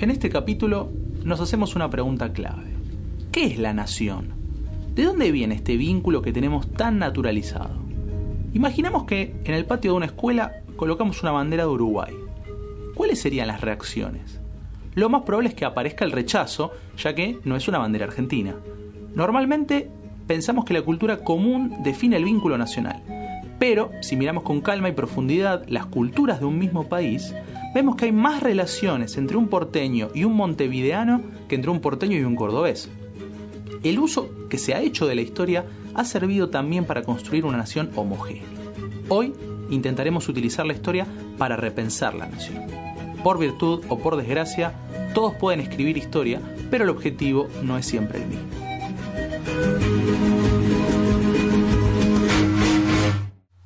En 0.00 0.12
este 0.12 0.30
capítulo 0.30 0.92
nos 1.24 1.40
hacemos 1.40 1.74
una 1.74 1.90
pregunta 1.90 2.32
clave. 2.32 2.72
¿Qué 3.32 3.46
es 3.46 3.58
la 3.58 3.74
nación? 3.74 4.28
¿De 4.94 5.02
dónde 5.02 5.32
viene 5.32 5.56
este 5.56 5.76
vínculo 5.76 6.22
que 6.22 6.32
tenemos 6.32 6.72
tan 6.72 7.00
naturalizado? 7.00 7.74
Imaginemos 8.54 9.06
que 9.06 9.34
en 9.42 9.54
el 9.54 9.64
patio 9.64 9.90
de 9.90 9.96
una 9.96 10.06
escuela 10.06 10.62
colocamos 10.76 11.20
una 11.24 11.32
bandera 11.32 11.64
de 11.64 11.70
Uruguay. 11.70 12.14
¿Cuáles 12.94 13.20
serían 13.20 13.48
las 13.48 13.60
reacciones? 13.60 14.38
Lo 14.94 15.08
más 15.08 15.22
probable 15.22 15.48
es 15.48 15.56
que 15.56 15.64
aparezca 15.64 16.04
el 16.04 16.12
rechazo, 16.12 16.70
ya 16.96 17.16
que 17.16 17.40
no 17.42 17.56
es 17.56 17.66
una 17.66 17.78
bandera 17.78 18.04
argentina. 18.04 18.54
Normalmente 19.16 19.90
pensamos 20.28 20.64
que 20.64 20.74
la 20.74 20.82
cultura 20.82 21.24
común 21.24 21.78
define 21.82 22.18
el 22.18 22.24
vínculo 22.24 22.56
nacional, 22.56 23.02
pero 23.58 23.90
si 24.00 24.14
miramos 24.14 24.44
con 24.44 24.60
calma 24.60 24.90
y 24.90 24.92
profundidad 24.92 25.64
las 25.66 25.86
culturas 25.86 26.38
de 26.38 26.46
un 26.46 26.56
mismo 26.56 26.88
país, 26.88 27.34
vemos 27.78 27.94
que 27.94 28.06
hay 28.06 28.12
más 28.12 28.42
relaciones 28.42 29.16
entre 29.18 29.36
un 29.36 29.46
porteño 29.46 30.08
y 30.12 30.24
un 30.24 30.34
montevideano 30.34 31.22
que 31.46 31.54
entre 31.54 31.70
un 31.70 31.80
porteño 31.80 32.18
y 32.18 32.24
un 32.24 32.34
cordobés. 32.34 32.88
El 33.84 34.00
uso 34.00 34.48
que 34.50 34.58
se 34.58 34.74
ha 34.74 34.80
hecho 34.80 35.06
de 35.06 35.14
la 35.14 35.20
historia 35.20 35.64
ha 35.94 36.04
servido 36.04 36.50
también 36.50 36.86
para 36.86 37.04
construir 37.04 37.44
una 37.44 37.56
nación 37.56 37.92
homogénea. 37.94 38.42
Hoy 39.08 39.32
intentaremos 39.70 40.28
utilizar 40.28 40.66
la 40.66 40.72
historia 40.72 41.06
para 41.38 41.54
repensar 41.54 42.16
la 42.16 42.26
nación. 42.26 42.64
Por 43.22 43.38
virtud 43.38 43.84
o 43.88 43.96
por 43.96 44.16
desgracia, 44.16 44.72
todos 45.14 45.36
pueden 45.36 45.60
escribir 45.60 45.96
historia, 45.96 46.40
pero 46.72 46.82
el 46.82 46.90
objetivo 46.90 47.46
no 47.62 47.78
es 47.78 47.86
siempre 47.86 48.20
el 48.20 48.26
mismo. 48.26 48.48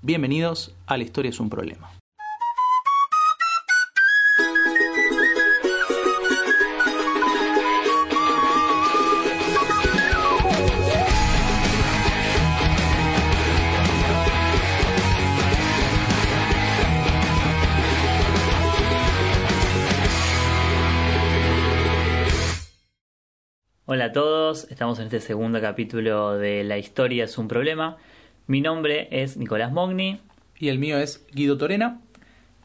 Bienvenidos 0.02 0.74
a 0.84 0.98
La 0.98 1.04
Historia 1.04 1.30
es 1.30 1.40
un 1.40 1.48
Problema. 1.48 2.01
Hola 23.94 24.06
a 24.06 24.12
todos, 24.12 24.68
estamos 24.70 24.98
en 25.00 25.04
este 25.04 25.20
segundo 25.20 25.60
capítulo 25.60 26.38
de 26.38 26.64
La 26.64 26.78
historia 26.78 27.24
es 27.24 27.36
un 27.36 27.46
problema. 27.46 27.98
Mi 28.46 28.62
nombre 28.62 29.06
es 29.10 29.36
Nicolás 29.36 29.70
Mogni. 29.70 30.18
Y 30.58 30.70
el 30.70 30.78
mío 30.78 30.96
es 30.96 31.26
Guido 31.30 31.58
Torena. 31.58 32.00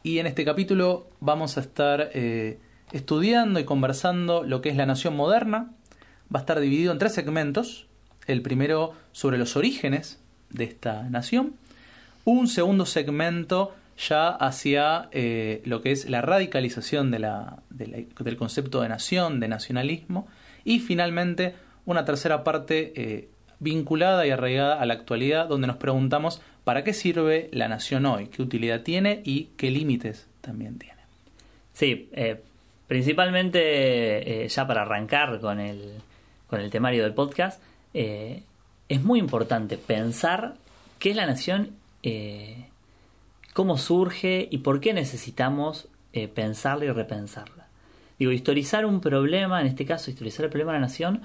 Y 0.02 0.20
en 0.20 0.26
este 0.26 0.46
capítulo 0.46 1.06
vamos 1.20 1.58
a 1.58 1.60
estar 1.60 2.12
eh, 2.14 2.58
estudiando 2.92 3.60
y 3.60 3.64
conversando 3.64 4.42
lo 4.42 4.62
que 4.62 4.70
es 4.70 4.76
la 4.76 4.86
nación 4.86 5.16
moderna. 5.16 5.70
Va 6.34 6.38
a 6.38 6.44
estar 6.44 6.60
dividido 6.60 6.92
en 6.92 6.98
tres 6.98 7.12
segmentos. 7.12 7.88
El 8.26 8.40
primero 8.40 8.94
sobre 9.12 9.36
los 9.36 9.54
orígenes 9.54 10.22
de 10.48 10.64
esta 10.64 11.02
nación. 11.10 11.56
Un 12.24 12.48
segundo 12.48 12.86
segmento 12.86 13.74
ya 13.98 14.30
hacia 14.30 15.10
eh, 15.12 15.60
lo 15.66 15.82
que 15.82 15.92
es 15.92 16.08
la 16.08 16.22
radicalización 16.22 17.10
del 17.10 18.38
concepto 18.38 18.80
de 18.80 18.88
nación, 18.88 19.40
de 19.40 19.48
nacionalismo 19.48 20.26
y 20.68 20.80
finalmente, 20.80 21.54
una 21.86 22.04
tercera 22.04 22.44
parte 22.44 22.92
eh, 22.94 23.30
vinculada 23.58 24.26
y 24.26 24.30
arraigada 24.30 24.78
a 24.78 24.84
la 24.84 24.92
actualidad, 24.92 25.48
donde 25.48 25.66
nos 25.66 25.78
preguntamos 25.78 26.42
para 26.64 26.84
qué 26.84 26.92
sirve 26.92 27.48
la 27.54 27.68
nación 27.68 28.04
hoy, 28.04 28.26
qué 28.26 28.42
utilidad 28.42 28.82
tiene 28.82 29.22
y 29.24 29.44
qué 29.56 29.70
límites 29.70 30.26
también 30.42 30.78
tiene. 30.78 30.98
Sí, 31.72 32.10
eh, 32.12 32.42
principalmente 32.86 34.44
eh, 34.44 34.48
ya 34.48 34.66
para 34.66 34.82
arrancar 34.82 35.40
con 35.40 35.58
el, 35.58 35.94
con 36.48 36.60
el 36.60 36.68
temario 36.68 37.02
del 37.02 37.14
podcast, 37.14 37.62
es 37.94 39.02
muy 39.02 39.18
importante 39.18 39.78
pensar 39.78 40.56
qué 40.98 41.10
es 41.10 41.16
la 41.16 41.24
nación, 41.24 41.70
cómo 43.54 43.78
surge 43.78 44.48
y 44.50 44.58
por 44.58 44.80
qué 44.80 44.92
necesitamos 44.92 45.88
pensarla 46.34 46.84
y 46.84 46.90
repensarla. 46.90 47.57
Digo, 48.18 48.32
historizar 48.32 48.84
un 48.84 49.00
problema, 49.00 49.60
en 49.60 49.66
este 49.66 49.84
caso 49.84 50.10
historizar 50.10 50.44
el 50.44 50.50
problema 50.50 50.72
de 50.72 50.78
la 50.78 50.86
nación, 50.86 51.22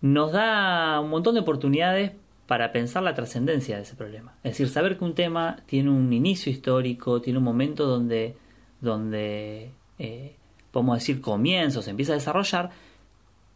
nos 0.00 0.32
da 0.32 1.00
un 1.00 1.10
montón 1.10 1.34
de 1.34 1.40
oportunidades 1.40 2.12
para 2.46 2.72
pensar 2.72 3.02
la 3.02 3.14
trascendencia 3.14 3.76
de 3.76 3.82
ese 3.82 3.94
problema. 3.94 4.34
Es 4.42 4.52
decir, 4.52 4.68
saber 4.68 4.98
que 4.98 5.04
un 5.04 5.14
tema 5.14 5.56
tiene 5.66 5.90
un 5.90 6.12
inicio 6.12 6.52
histórico, 6.52 7.20
tiene 7.20 7.38
un 7.38 7.44
momento 7.44 7.86
donde, 7.86 8.36
donde 8.80 9.70
eh, 9.98 10.36
podemos 10.70 10.98
decir, 10.98 11.20
comienzo, 11.20 11.80
se 11.80 11.90
empieza 11.90 12.12
a 12.12 12.16
desarrollar, 12.16 12.70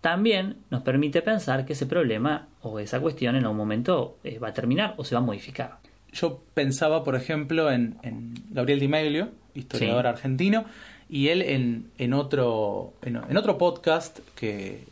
también 0.00 0.58
nos 0.70 0.82
permite 0.82 1.22
pensar 1.22 1.66
que 1.66 1.72
ese 1.72 1.86
problema 1.86 2.48
o 2.62 2.78
esa 2.78 3.00
cuestión 3.00 3.36
en 3.36 3.42
algún 3.42 3.58
momento 3.58 4.16
eh, 4.24 4.38
va 4.38 4.48
a 4.48 4.52
terminar 4.54 4.94
o 4.96 5.04
se 5.04 5.14
va 5.14 5.20
a 5.20 5.24
modificar. 5.24 5.78
Yo 6.12 6.40
pensaba, 6.54 7.04
por 7.04 7.16
ejemplo, 7.16 7.70
en, 7.70 7.98
Gabriel 8.50 8.80
Di 8.80 8.88
Meglio, 8.88 9.28
historiador 9.54 10.06
argentino, 10.06 10.64
y 11.08 11.28
él 11.28 11.42
en, 11.42 11.90
en, 11.98 12.12
otro, 12.12 12.92
en, 13.02 13.36
otro 13.36 13.58
podcast 13.58 14.18
que, 14.34 14.84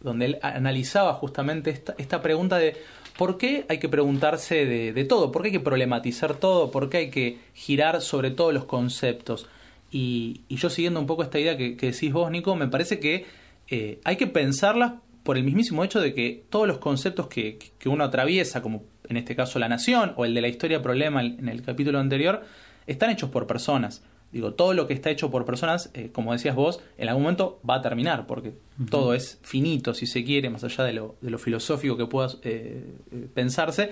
donde 0.00 0.26
él 0.26 0.38
analizaba 0.42 1.14
justamente 1.14 1.70
esta, 1.70 1.94
esta 1.98 2.22
pregunta 2.22 2.58
de 2.58 2.76
por 3.16 3.38
qué 3.38 3.64
hay 3.68 3.78
que 3.78 3.88
preguntarse 3.88 4.66
de, 4.66 5.04
todo, 5.04 5.32
por 5.32 5.42
qué 5.42 5.48
hay 5.48 5.52
que 5.52 5.60
problematizar 5.60 6.34
todo, 6.34 6.70
por 6.70 6.90
qué 6.90 6.98
hay 6.98 7.10
que 7.10 7.38
girar 7.54 8.02
sobre 8.02 8.30
todos 8.30 8.52
los 8.52 8.66
conceptos. 8.66 9.48
Y, 9.90 10.42
y 10.48 10.56
yo 10.56 10.68
siguiendo 10.68 11.00
un 11.00 11.06
poco 11.06 11.22
esta 11.22 11.38
idea 11.38 11.56
que, 11.56 11.76
decís 11.76 12.12
vos, 12.12 12.30
Nico, 12.30 12.54
me 12.56 12.68
parece 12.68 12.98
que 12.98 13.24
eh, 13.68 14.00
hay 14.04 14.16
que 14.16 14.26
pensarlas 14.26 14.94
por 15.22 15.38
el 15.38 15.44
mismísimo 15.44 15.82
hecho 15.82 16.00
de 16.00 16.12
que 16.12 16.44
todos 16.50 16.68
los 16.68 16.78
conceptos 16.78 17.28
que, 17.28 17.58
que 17.78 17.88
uno 17.88 18.04
atraviesa, 18.04 18.62
como 18.62 18.84
en 19.08 19.16
este 19.16 19.34
caso 19.34 19.58
la 19.58 19.68
nación 19.68 20.12
o 20.16 20.24
el 20.24 20.34
de 20.34 20.40
la 20.42 20.48
historia 20.48 20.82
problema 20.82 21.22
en 21.22 21.48
el 21.48 21.62
capítulo 21.62 21.98
anterior, 21.98 22.44
están 22.86 23.10
hechos 23.10 23.30
por 23.30 23.46
personas. 23.46 24.02
Digo, 24.32 24.54
todo 24.54 24.74
lo 24.74 24.86
que 24.86 24.94
está 24.94 25.10
hecho 25.10 25.30
por 25.30 25.44
personas, 25.44 25.90
eh, 25.94 26.10
como 26.12 26.32
decías 26.32 26.56
vos, 26.56 26.80
en 26.98 27.08
algún 27.08 27.22
momento 27.22 27.60
va 27.68 27.76
a 27.76 27.82
terminar, 27.82 28.26
porque 28.26 28.54
todo 28.90 29.14
es 29.14 29.38
finito, 29.42 29.94
si 29.94 30.06
se 30.06 30.24
quiere, 30.24 30.50
más 30.50 30.64
allá 30.64 30.84
de 30.84 30.92
lo, 30.92 31.16
de 31.20 31.30
lo 31.30 31.38
filosófico 31.38 31.96
que 31.96 32.06
pueda 32.06 32.28
eh, 32.42 32.84
eh, 33.12 33.28
pensarse. 33.32 33.90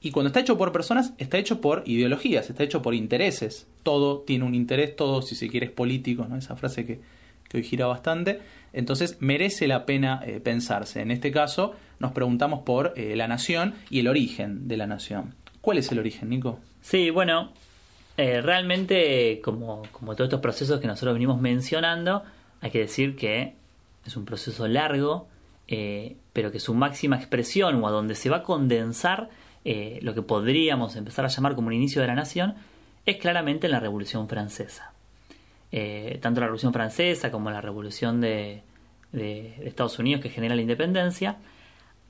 Y 0.00 0.10
cuando 0.10 0.28
está 0.28 0.40
hecho 0.40 0.58
por 0.58 0.72
personas, 0.72 1.14
está 1.18 1.38
hecho 1.38 1.60
por 1.60 1.82
ideologías, 1.86 2.50
está 2.50 2.62
hecho 2.62 2.82
por 2.82 2.94
intereses. 2.94 3.66
Todo 3.82 4.20
tiene 4.20 4.44
un 4.44 4.54
interés, 4.54 4.94
todo, 4.96 5.22
si 5.22 5.34
se 5.34 5.48
quiere, 5.48 5.66
es 5.66 5.72
político, 5.72 6.26
¿no? 6.28 6.36
Esa 6.36 6.56
frase 6.56 6.84
que, 6.84 7.00
que 7.48 7.56
hoy 7.56 7.62
gira 7.62 7.86
bastante. 7.86 8.40
Entonces, 8.72 9.16
merece 9.20 9.66
la 9.66 9.86
pena 9.86 10.20
pensarse. 10.42 11.00
En 11.00 11.10
este 11.10 11.32
caso, 11.32 11.72
nos 11.98 12.12
preguntamos 12.12 12.60
por 12.60 12.92
la 12.98 13.26
nación 13.26 13.74
y 13.88 14.00
el 14.00 14.08
origen 14.08 14.68
de 14.68 14.76
la 14.76 14.86
nación. 14.86 15.34
¿Cuál 15.62 15.78
es 15.78 15.90
el 15.90 15.98
origen, 15.98 16.28
Nico? 16.28 16.60
Sí, 16.82 17.08
bueno, 17.10 17.52
eh, 18.16 18.40
realmente, 18.40 19.40
como, 19.42 19.82
como 19.92 20.14
todos 20.14 20.28
estos 20.28 20.40
procesos 20.40 20.80
que 20.80 20.86
nosotros 20.86 21.14
venimos 21.14 21.40
mencionando, 21.40 22.22
hay 22.62 22.70
que 22.70 22.78
decir 22.78 23.14
que 23.14 23.54
es 24.06 24.16
un 24.16 24.24
proceso 24.24 24.66
largo, 24.68 25.28
eh, 25.68 26.16
pero 26.32 26.50
que 26.50 26.58
su 26.58 26.72
máxima 26.72 27.16
expresión 27.16 27.82
o 27.82 27.86
a 27.86 27.90
donde 27.90 28.14
se 28.14 28.30
va 28.30 28.38
a 28.38 28.42
condensar 28.42 29.28
eh, 29.64 29.98
lo 30.00 30.14
que 30.14 30.22
podríamos 30.22 30.96
empezar 30.96 31.24
a 31.24 31.28
llamar 31.28 31.54
como 31.54 31.66
un 31.68 31.74
inicio 31.74 32.00
de 32.00 32.08
la 32.08 32.14
nación 32.14 32.54
es 33.04 33.16
claramente 33.18 33.66
en 33.66 33.72
la 33.72 33.80
Revolución 33.80 34.28
Francesa. 34.28 34.92
tanto 36.20 36.40
la 36.40 36.46
Revolución 36.46 36.72
Francesa 36.72 37.30
como 37.30 37.50
la 37.50 37.60
Revolución 37.60 38.20
de, 38.20 38.62
Estados 39.12 39.98
Unidos 39.98 40.22
que 40.22 40.30
genera 40.30 40.54
la 40.54 40.62
independencia, 40.62 41.36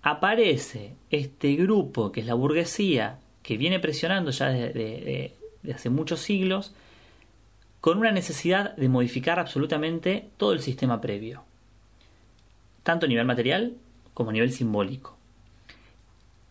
aparece 0.03 0.95
este 1.11 1.55
grupo 1.57 2.13
que 2.13 2.21
es 2.21 2.27
la 2.27 2.35
burguesía 2.35 3.19
que 3.43 3.57
viene 3.57 3.81
presionando 3.81 4.31
ya 4.31 4.49
desde 4.49 4.73
de 4.73 5.35
hace 5.73 5.91
muchos 5.91 6.21
siglos, 6.21 6.75
con 7.81 7.99
una 7.99 8.11
necesidad 8.11 8.75
de 8.77 8.89
modificar 8.89 9.39
absolutamente 9.39 10.29
todo 10.37 10.53
el 10.53 10.61
sistema 10.61 11.01
previo, 11.01 11.45
tanto 12.83 13.07
a 13.07 13.09
nivel 13.09 13.27
material 13.27 13.75
como 14.13 14.31
a 14.31 14.33
nivel 14.33 14.51
simbólico. 14.51 15.17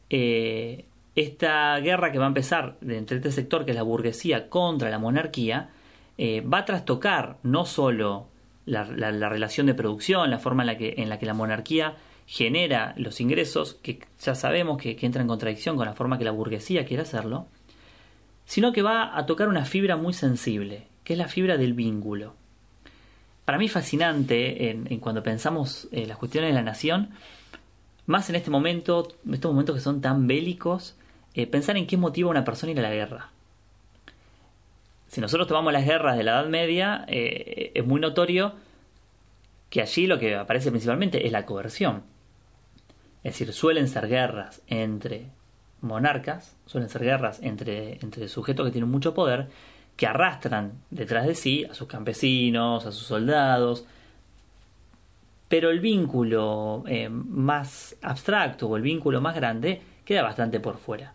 Eh, 0.09 0.85
esta 1.15 1.77
guerra 1.79 2.11
que 2.11 2.19
va 2.19 2.25
a 2.25 2.29
empezar 2.29 2.77
entre 2.87 3.17
este 3.17 3.31
sector, 3.31 3.65
que 3.65 3.71
es 3.71 3.77
la 3.77 3.83
burguesía, 3.83 4.49
contra 4.49 4.89
la 4.89 4.99
monarquía, 4.99 5.71
eh, 6.17 6.41
va 6.41 6.59
a 6.59 6.65
trastocar 6.65 7.37
no 7.43 7.65
solo 7.65 8.27
la, 8.65 8.83
relación 8.83 9.67
de 9.67 9.73
producción, 9.73 10.29
la 10.29 10.39
forma 10.39 10.63
en 10.63 10.67
la, 10.67 10.77
que, 10.77 10.95
en 10.97 11.09
la 11.09 11.19
que 11.19 11.25
la 11.25 11.33
monarquía 11.33 11.95
genera 12.25 12.93
los 12.97 13.19
ingresos, 13.19 13.75
que 13.81 13.99
ya 14.19 14.35
sabemos 14.35 14.77
que 14.77 14.97
entra 15.01 15.21
en 15.21 15.27
contradicción 15.27 15.75
con 15.75 15.85
la 15.85 15.93
forma 15.93 16.17
que 16.17 16.23
la 16.23 16.31
burguesía 16.31 16.85
quiere 16.85 17.03
hacerlo, 17.03 17.47
sino 18.45 18.73
que 18.73 18.81
va 18.81 19.17
a 19.17 19.25
tocar 19.25 19.47
una 19.47 19.65
fibra 19.65 19.97
muy 19.97 20.13
sensible, 20.13 20.87
que 21.03 21.13
es 21.13 21.19
la 21.19 21.27
fibra 21.27 21.57
del 21.57 21.73
vínculo. 21.73 22.35
Para 23.45 23.57
mí 23.57 23.65
es 23.65 23.71
fascinante 23.71 24.69
en, 24.69 24.99
cuando 24.99 25.21
pensamos 25.21 25.87
en 25.91 26.07
las 26.07 26.17
cuestiones 26.17 26.49
de 26.49 26.55
la 26.55 26.63
nación, 26.63 27.11
más 28.07 28.29
en 28.29 28.35
este 28.35 28.49
momento, 28.49 29.07
en 29.25 29.33
estos 29.33 29.51
momentos 29.51 29.75
que 29.75 29.81
son 29.81 30.01
tan 30.01 30.27
bélicos, 30.27 30.95
eh, 31.33 31.47
pensar 31.47 31.77
en 31.77 31.87
qué 31.87 31.97
motiva 31.97 32.29
una 32.29 32.43
persona 32.43 32.71
ir 32.71 32.79
a 32.79 32.83
la 32.83 32.93
guerra. 32.93 33.29
Si 35.07 35.21
nosotros 35.21 35.47
tomamos 35.47 35.73
las 35.73 35.85
guerras 35.85 36.17
de 36.17 36.23
la 36.23 36.31
Edad 36.31 36.47
Media, 36.47 37.05
eh, 37.07 37.71
es 37.73 37.85
muy 37.85 38.01
notorio 38.01 38.53
que 39.69 39.81
allí 39.81 40.07
lo 40.07 40.19
que 40.19 40.35
aparece 40.35 40.71
principalmente 40.71 41.25
es 41.25 41.31
la 41.31 41.45
coerción. 41.45 42.03
Es 43.23 43.33
decir, 43.33 43.53
suelen 43.53 43.87
ser 43.87 44.07
guerras 44.07 44.61
entre 44.67 45.29
monarcas, 45.85 46.55
suelen 46.65 46.89
ser 46.89 47.03
guerras 47.03 47.39
entre, 47.41 47.99
entre 48.01 48.27
sujetos 48.27 48.65
que 48.65 48.71
tienen 48.71 48.89
mucho 48.89 49.13
poder, 49.13 49.47
que 49.95 50.07
arrastran 50.07 50.73
detrás 50.89 51.25
de 51.25 51.35
sí 51.35 51.65
a 51.65 51.73
sus 51.73 51.87
campesinos, 51.87 52.85
a 52.85 52.91
sus 52.91 53.07
soldados, 53.07 53.85
pero 55.47 55.69
el 55.69 55.79
vínculo 55.79 56.83
eh, 56.87 57.07
más 57.09 57.95
abstracto 58.01 58.67
o 58.67 58.77
el 58.77 58.81
vínculo 58.81 59.21
más 59.21 59.35
grande 59.35 59.81
queda 60.03 60.23
bastante 60.23 60.59
por 60.59 60.77
fuera. 60.77 61.13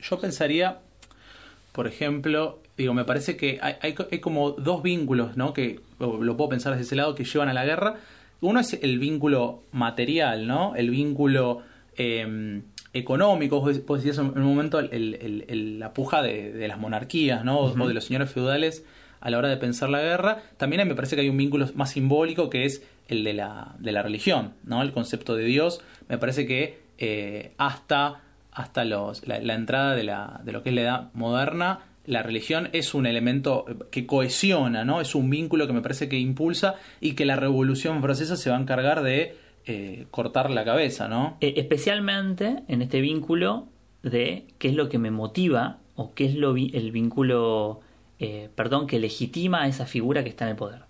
Yo 0.00 0.18
pensaría, 0.20 0.78
por 1.72 1.86
ejemplo, 1.86 2.60
digo, 2.76 2.94
me 2.94 3.04
parece 3.04 3.36
que 3.36 3.58
hay, 3.62 3.76
hay, 3.80 4.20
como 4.20 4.52
dos 4.52 4.82
vínculos, 4.82 5.36
¿no? 5.36 5.52
Que 5.52 5.80
lo 5.98 6.36
puedo 6.36 6.50
pensar 6.50 6.72
desde 6.72 6.84
ese 6.84 6.96
lado 6.96 7.14
que 7.14 7.24
llevan 7.24 7.48
a 7.48 7.54
la 7.54 7.64
guerra. 7.64 7.96
Uno 8.40 8.60
es 8.60 8.74
el 8.74 8.98
vínculo 8.98 9.62
material, 9.72 10.46
¿no? 10.46 10.76
El 10.76 10.90
vínculo 10.90 11.62
em, 11.98 12.62
económico, 12.92 13.60
vos 13.60 13.98
decías 13.98 14.18
en 14.18 14.38
un 14.38 14.44
momento 14.44 14.80
la 14.80 15.92
puja 15.92 16.22
de, 16.22 16.66
las 16.66 16.78
monarquías, 16.78 17.44
¿no? 17.44 17.58
O 17.58 17.88
de 17.88 17.94
los 17.94 18.04
señores 18.04 18.30
feudales 18.30 18.84
a 19.20 19.30
la 19.30 19.38
hora 19.38 19.48
de 19.48 19.56
pensar 19.56 19.90
la 19.90 20.00
guerra. 20.00 20.42
También 20.56 20.86
me 20.86 20.94
parece 20.94 21.16
que 21.16 21.22
hay 21.22 21.28
un 21.28 21.36
vínculo 21.36 21.66
más 21.74 21.90
simbólico 21.90 22.48
que 22.50 22.64
es 22.64 22.82
el 23.08 23.24
de 23.24 23.34
la, 23.34 23.74
de 23.78 23.92
la 23.92 24.02
religión, 24.02 24.54
¿no? 24.64 24.82
El 24.82 24.92
concepto 24.92 25.34
de 25.34 25.44
Dios. 25.44 25.80
Me 26.08 26.18
parece 26.18 26.46
que 26.46 26.78
eh, 26.98 27.52
hasta, 27.58 28.20
hasta 28.52 28.84
los, 28.84 29.26
la, 29.26 29.54
entrada 29.54 29.94
de, 29.94 30.04
la, 30.04 30.40
de 30.44 30.52
lo 30.52 30.62
que 30.62 30.70
es 30.70 30.74
la 30.74 30.80
edad 30.82 31.10
moderna, 31.14 31.80
la 32.06 32.22
religión 32.22 32.70
es 32.72 32.94
un 32.94 33.06
elemento 33.06 33.66
que 33.90 34.06
cohesiona, 34.06 34.84
¿no? 34.84 35.00
Es 35.00 35.14
un 35.14 35.28
vínculo 35.28 35.66
que 35.66 35.74
me 35.74 35.82
parece 35.82 36.08
que 36.08 36.18
impulsa 36.18 36.76
y 37.00 37.12
que 37.12 37.26
la 37.26 37.36
revolución 37.36 38.00
francesa 38.00 38.36
se 38.36 38.50
va 38.50 38.56
a 38.56 38.60
encargar 38.60 39.02
de 39.02 39.36
eh, 39.68 40.06
cortar 40.10 40.50
la 40.50 40.64
cabeza, 40.64 41.08
¿no? 41.08 41.36
E, 41.40 41.54
especialmente 41.56 42.62
en 42.68 42.82
este 42.82 43.00
vínculo 43.00 43.66
de 44.02 44.46
qué 44.58 44.68
es 44.68 44.74
lo 44.74 44.88
que 44.88 44.98
me 44.98 45.10
motiva 45.10 45.78
o 45.94 46.14
qué 46.14 46.26
es 46.26 46.34
lo 46.34 46.56
el 46.56 46.90
vínculo 46.92 47.80
eh, 48.18 48.48
perdón, 48.54 48.86
que 48.86 48.98
legitima 48.98 49.62
a 49.62 49.68
esa 49.68 49.86
figura 49.86 50.24
que 50.24 50.30
está 50.30 50.44
en 50.44 50.50
el 50.50 50.56
poder. 50.56 50.82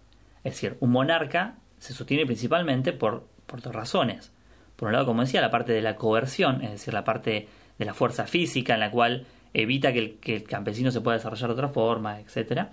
Es 0.44 0.54
decir, 0.54 0.76
un 0.80 0.90
monarca 0.90 1.56
se 1.78 1.92
sostiene 1.92 2.24
principalmente 2.24 2.92
por, 2.92 3.26
por 3.46 3.60
dos 3.60 3.74
razones. 3.74 4.32
Por 4.76 4.88
un 4.88 4.92
lado, 4.92 5.06
como 5.06 5.22
decía, 5.22 5.40
la 5.40 5.50
parte 5.50 5.72
de 5.72 5.82
la 5.82 5.96
coerción, 5.96 6.62
es 6.62 6.70
decir, 6.70 6.94
la 6.94 7.04
parte 7.04 7.48
de 7.78 7.84
la 7.84 7.94
fuerza 7.94 8.26
física 8.26 8.74
en 8.74 8.80
la 8.80 8.90
cual 8.90 9.26
evita 9.52 9.92
que 9.92 10.18
el, 10.22 10.44
campesino 10.44 10.90
se 10.90 11.00
pueda 11.00 11.16
desarrollar 11.16 11.48
de 11.48 11.54
otra 11.54 11.68
forma, 11.68 12.20
etc. 12.20 12.68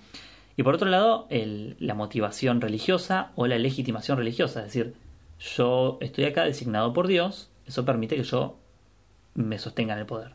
Y 0.55 0.63
por 0.63 0.75
otro 0.75 0.89
lado, 0.89 1.27
la 1.29 1.93
motivación 1.93 2.61
religiosa 2.61 3.31
o 3.35 3.47
la 3.47 3.57
legitimación 3.57 4.17
religiosa, 4.17 4.59
es 4.61 4.65
decir, 4.67 4.93
yo 5.39 5.97
estoy 6.01 6.25
acá 6.25 6.43
designado 6.43 6.93
por 6.93 7.07
Dios, 7.07 7.49
eso 7.65 7.85
permite 7.85 8.15
que 8.15 8.23
yo 8.23 8.57
me 9.33 9.59
sostenga 9.59 9.93
en 9.93 9.99
el 9.99 10.05
poder. 10.05 10.31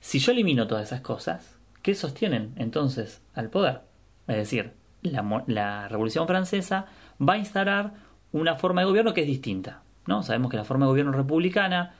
Si 0.00 0.18
yo 0.18 0.32
elimino 0.32 0.66
todas 0.66 0.86
esas 0.86 1.00
cosas, 1.02 1.60
¿Qué 1.82 1.94
sostienen 1.94 2.52
entonces 2.56 3.22
al 3.34 3.48
poder. 3.48 3.80
Es 4.26 4.36
decir, 4.36 4.72
la, 5.02 5.88
Revolución 5.88 6.26
Francesa 6.26 6.86
va 7.20 7.34
a 7.34 7.38
instalar 7.38 7.92
una 8.32 8.56
forma 8.56 8.82
de 8.82 8.86
gobierno 8.86 9.14
que 9.14 9.22
es 9.22 9.26
distinta. 9.26 9.82
¿no? 10.06 10.22
Sabemos 10.22 10.50
que 10.50 10.56
la 10.56 10.64
forma 10.64 10.86
de 10.86 10.90
gobierno 10.90 11.12
republicana 11.12 11.94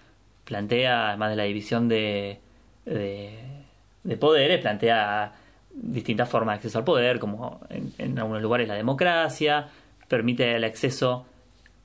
plantea, 0.45 1.09
además 1.09 1.31
de 1.31 1.37
la 1.37 1.45
división 1.45 1.89
de, 1.89 2.41
de, 2.85 4.17
poderes, 4.19 4.61
plantea 4.61 5.33
distintas 5.73 6.29
formas 6.29 6.55
de 6.55 6.57
acceso 6.57 6.79
al 6.79 6.85
poder, 6.85 7.19
como 7.19 7.61
en, 7.71 8.19
algunos 8.19 8.43
lugares 8.43 8.69
la 8.69 8.75
democracia, 8.75 9.69
permite 10.09 10.57
el 10.57 10.65
acceso 10.65 11.25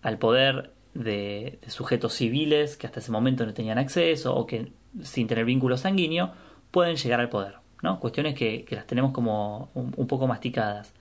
al 0.05 0.19
poder 0.19 0.69
de, 0.93 1.57
sujetos 1.65 2.13
civiles 2.13 2.77
que 2.77 2.85
hasta 2.85 2.99
ese 2.99 3.11
momento 3.11 3.43
no 3.43 3.55
tenían 3.55 3.79
acceso 3.79 4.35
o 4.35 4.45
que 4.45 4.71
sin 5.01 5.27
tener 5.27 5.45
vínculo 5.45 5.77
sanguíneo 5.77 6.31
pueden 6.69 6.95
llegar 6.95 7.19
al 7.19 7.29
poder. 7.29 7.55
Cuestiones 7.99 8.35
que, 8.35 8.65
las 8.69 8.85
tenemos 8.85 9.11
como 9.11 9.69
un, 9.73 10.07
poco 10.07 10.27
masticadas. 10.27 10.93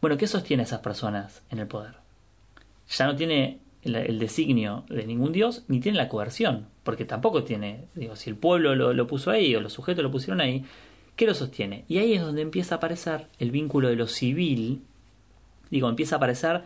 Bueno, 0.00 0.18
¿qué 0.18 0.26
sostiene 0.26 0.62
a 0.62 0.66
esas 0.66 0.80
personas 0.80 1.42
en 1.50 1.58
el 1.58 1.66
poder? 1.66 1.94
Ya 2.88 3.06
no 3.06 3.16
tiene 3.16 3.60
el, 3.82 4.18
designio 4.18 4.84
de 4.88 5.06
ningún 5.06 5.32
dios, 5.32 5.64
ni 5.68 5.80
tiene 5.80 5.96
la 5.96 6.08
coerción, 6.10 6.66
porque 6.82 7.06
tampoco 7.06 7.44
tiene, 7.44 7.86
digo, 7.94 8.16
si 8.16 8.28
el 8.28 8.36
pueblo 8.36 8.74
lo, 8.74 9.06
puso 9.06 9.30
ahí 9.30 9.54
o 9.54 9.60
los 9.60 9.72
sujetos 9.72 10.02
lo 10.02 10.10
pusieron 10.10 10.42
ahí, 10.42 10.64
¿qué 11.16 11.26
lo 11.26 11.32
sostiene? 11.32 11.84
Y 11.88 11.96
ahí 11.98 12.12
es 12.12 12.22
donde 12.22 12.42
empieza 12.42 12.74
a 12.74 12.78
aparecer 12.78 13.26
el 13.38 13.50
vínculo 13.50 13.88
de 13.88 13.96
lo 13.96 14.06
civil, 14.06 14.82
digo, 15.70 15.88
empieza 15.88 16.16
a 16.16 16.18
aparecer 16.18 16.62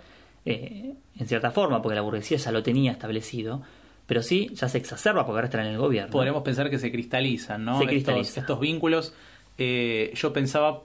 eh, 0.51 0.95
en 1.19 1.27
cierta 1.27 1.51
forma, 1.51 1.83
porque 1.83 1.97
la 1.97 2.03
burguesía 2.03 2.39
ya 2.39 2.53
lo 2.53 2.63
tenía 2.63 2.93
establecido, 2.93 3.63
pero 4.07 4.23
sí 4.23 4.51
ya 4.55 4.69
se 4.69 4.79
exacerba 4.79 5.27
porque 5.27 5.37
ahora 5.37 5.47
están 5.47 5.67
en 5.67 5.73
el 5.73 5.79
gobierno. 5.79 6.11
Podremos 6.11 6.43
pensar 6.43 6.71
que 6.71 6.79
se 6.79 6.91
cristalizan, 6.91 7.65
¿no? 7.65 7.79
Se 7.79 7.87
cristalizan. 7.87 8.43
estos 8.43 8.61
vínculos 8.61 9.15
eh, 9.59 10.13
yo 10.15 10.33
pensaba, 10.33 10.83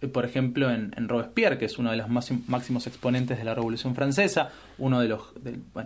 eh, 0.00 0.08
por 0.08 0.24
ejemplo, 0.24 0.70
en, 0.70 0.92
Robespierre, 1.08 1.58
que 1.58 1.64
es 1.64 1.78
uno 1.78 1.90
de 1.90 1.96
los 1.96 2.08
máximos 2.08 2.86
exponentes 2.86 3.38
de 3.38 3.44
la 3.44 3.54
Revolución 3.54 3.94
Francesa, 3.94 4.50
uno 4.78 5.00
de 5.00 5.08
los, 5.08 5.22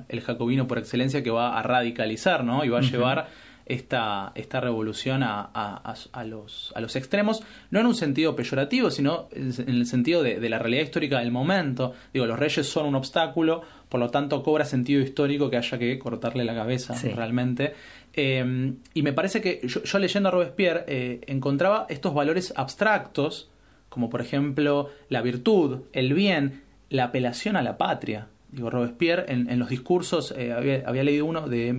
el 0.08 0.20
jacobino 0.20 0.66
por 0.66 0.78
excelencia 0.78 1.22
que 1.22 1.30
va 1.30 1.58
a 1.58 1.62
radicalizar, 1.62 2.44
¿no? 2.44 2.64
Y 2.64 2.68
va 2.68 2.78
a 2.78 2.82
llevar 2.82 3.28
esta, 3.68 4.32
esta 4.34 4.60
revolución 4.60 5.22
a, 5.22 5.42
a, 5.42 6.24
los, 6.24 6.72
a 6.74 6.80
los 6.80 6.96
extremos, 6.96 7.42
no 7.70 7.80
en 7.80 7.86
un 7.86 7.94
sentido 7.94 8.34
peyorativo, 8.34 8.90
sino 8.90 9.28
en 9.32 9.68
el 9.68 9.86
sentido 9.86 10.22
de, 10.22 10.48
la 10.48 10.58
realidad 10.58 10.82
histórica 10.82 11.18
del 11.20 11.30
momento. 11.30 11.92
Digo, 12.12 12.26
los 12.26 12.38
reyes 12.38 12.66
son 12.66 12.86
un 12.86 12.94
obstáculo, 12.94 13.62
por 13.88 14.00
lo 14.00 14.10
tanto 14.10 14.42
cobra 14.42 14.64
sentido 14.64 15.00
histórico 15.00 15.50
que 15.50 15.58
haya 15.58 15.78
que 15.78 15.98
cortarle 15.98 16.44
la 16.44 16.54
cabeza 16.54 16.94
realmente. 17.14 17.74
Eh, 18.14 18.72
y 18.94 19.02
me 19.02 19.12
parece 19.12 19.40
que 19.40 19.60
yo, 19.64 19.98
leyendo 19.98 20.30
a 20.30 20.32
Robespierre 20.32 20.84
eh, 20.88 21.20
encontraba 21.26 21.86
estos 21.88 22.14
valores 22.14 22.52
abstractos, 22.56 23.50
como 23.88 24.10
por 24.10 24.20
ejemplo 24.20 24.90
la 25.08 25.22
virtud, 25.22 25.82
el 25.92 26.14
bien, 26.14 26.62
la 26.90 27.04
apelación 27.04 27.56
a 27.56 27.62
la 27.62 27.78
patria. 27.78 28.28
Digo, 28.50 28.70
Robespierre 28.70 29.26
en, 29.28 29.58
los 29.58 29.68
discursos, 29.68 30.34
eh, 30.36 30.54
había, 30.54 31.04
leído 31.04 31.26
uno 31.26 31.48
de 31.48 31.74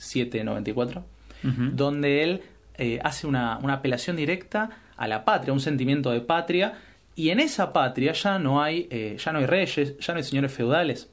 1794, 0.00 1.04
donde 1.72 2.22
él 2.22 2.42
hace 3.02 3.26
una, 3.26 3.58
una 3.62 3.74
apelación 3.74 4.16
directa 4.16 4.70
a 4.96 5.06
la 5.06 5.24
patria, 5.24 5.52
un 5.52 5.60
sentimiento 5.60 6.10
de 6.10 6.20
patria, 6.20 6.78
y 7.14 7.30
en 7.30 7.40
esa 7.40 7.72
patria 7.72 8.12
ya 8.12 8.38
no 8.38 8.62
hay, 8.62 8.88
ya 9.22 9.32
no 9.32 9.38
hay 9.38 9.46
reyes, 9.46 9.98
ya 9.98 10.12
no 10.12 10.18
hay 10.18 10.24
señores 10.24 10.52
feudales. 10.52 11.10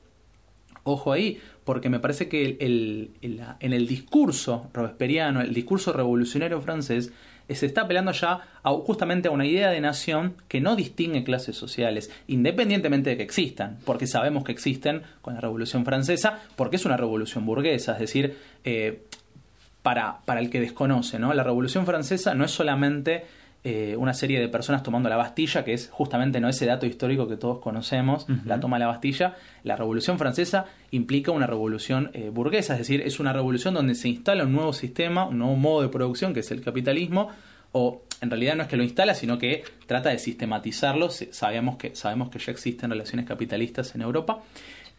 Ojo 0.84 1.12
ahí, 1.12 1.40
porque 1.66 1.90
me 1.90 2.00
parece 2.00 2.30
que 2.30 2.58
el, 2.62 3.12
en 3.22 3.74
el 3.74 3.88
discurso 3.88 4.70
robesperiano, 4.74 5.42
el 5.42 5.54
discurso 5.54 5.92
revolucionario 5.92 6.62
francés, 6.62 7.08
eh, 7.08 7.12
se 7.56 7.66
está 7.66 7.82
apelando 7.82 8.12
ya 8.12 8.42
justamente 8.64 9.28
a 9.28 9.32
una 9.32 9.46
idea 9.46 9.70
de 9.70 9.80
nación 9.80 10.36
que 10.48 10.60
no 10.60 10.76
distingue 10.76 11.24
clases 11.24 11.56
sociales, 11.56 12.12
independientemente 12.28 13.12
de 13.12 13.18
que 13.18 13.24
existan, 13.24 13.78
porque 13.86 14.08
sabemos 14.08 14.44
que 14.44 14.52
existen 14.52 15.04
con 15.22 15.36
la 15.36 15.42
Revolución 15.42 15.86
Francesa, 15.86 16.42
porque 16.56 16.76
es 16.76 16.86
una 16.86 16.98
revolución 16.98 17.46
burguesa, 17.46 17.94
es 17.94 18.00
decir, 18.00 18.38
eh, 18.64 19.04
para, 19.82 20.20
para 20.26 20.42
el 20.42 20.50
que 20.50 20.60
desconoce, 20.60 21.20
¿no? 21.20 21.34
la 21.34 21.44
Revolución 21.44 21.86
Francesa 21.86 22.34
no 22.34 22.44
es 22.44 22.52
solamente 22.52 23.26
eh, 23.64 23.96
una 23.98 24.14
serie 24.14 24.40
de 24.40 24.48
personas 24.48 24.84
tomando 24.84 25.10
la 25.10 25.18
Bastilla, 25.18 25.66
que 25.66 25.74
es 25.74 25.90
justamente 25.92 26.40
no 26.40 26.48
ese 26.48 26.66
dato 26.66 26.86
histórico 26.86 27.28
que 27.28 27.38
todos 27.38 27.60
conocemos, 27.60 28.26
la 28.46 28.60
toma 28.60 28.78
de 28.78 28.82
la 28.82 28.88
Bastilla. 28.88 29.36
La 29.64 29.76
Revolución 29.76 30.18
Francesa 30.18 30.66
implica 30.92 31.32
una 31.32 31.48
revolución 31.48 32.12
eh, 32.14 32.30
burguesa, 32.30 32.74
es 32.74 32.80
decir, 32.80 33.02
es 33.02 33.20
una 33.20 33.34
revolución 33.34 33.74
donde 33.74 33.96
se 33.96 34.10
instala 34.10 34.44
un 34.44 34.54
nuevo 34.54 34.74
sistema, 34.74 35.26
un 35.26 35.40
nuevo 35.40 35.56
modo 35.56 35.82
de 35.82 35.90
producción, 35.90 36.34
que 36.34 36.40
es 36.42 36.52
el 36.52 36.62
capitalismo, 36.62 37.30
o 37.74 38.04
en 38.22 38.30
realidad 38.30 38.56
no 38.56 38.64
es 38.64 38.70
que 38.70 38.78
lo 38.78 38.84
instala, 38.84 39.14
sino 39.14 39.38
que 39.38 39.64
trata 39.86 40.10
de 40.10 40.20
sistematizarlo. 40.20 41.10
Sabemos 41.10 41.78
que, 41.78 41.96
sabemos 41.96 42.30
que 42.30 42.40
ya 42.40 42.52
existen 42.52 42.90
relaciones 42.90 43.26
capitalistas 43.26 43.94
en 43.96 44.02
Europa. 44.02 44.42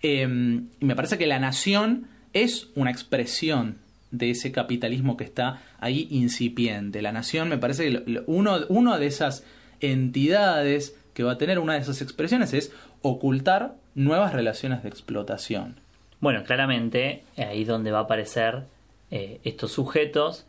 Em, 0.02 0.68
y 0.78 0.84
me 0.84 0.94
parece 0.94 1.18
que 1.18 1.26
la 1.26 1.38
nación 1.38 2.06
es 2.32 2.68
una 2.74 2.90
expresión 2.90 3.78
de 4.10 4.30
ese 4.30 4.52
capitalismo 4.52 5.16
que 5.16 5.24
está 5.24 5.62
ahí 5.78 6.08
incipiente. 6.10 7.02
La 7.02 7.12
nación 7.12 7.48
me 7.48 7.58
parece 7.58 7.90
que 7.90 8.22
uno, 8.26 8.98
de 8.98 9.06
esas 9.06 9.44
entidades 9.80 10.96
que 11.14 11.22
va 11.22 11.32
a 11.32 11.38
tener 11.38 11.58
una 11.58 11.74
de 11.74 11.80
esas 11.80 12.00
expresiones 12.02 12.54
es 12.54 12.72
ocultar 13.02 13.74
nuevas 13.94 14.32
relaciones 14.32 14.82
de 14.82 14.88
explotación. 14.88 15.80
Bueno, 16.20 16.42
claramente 16.44 17.22
ahí 17.36 17.64
donde 17.64 17.90
va 17.90 17.98
a 18.00 18.02
aparecer 18.02 18.64
eh, 19.10 19.40
estos 19.44 19.72
sujetos 19.72 20.46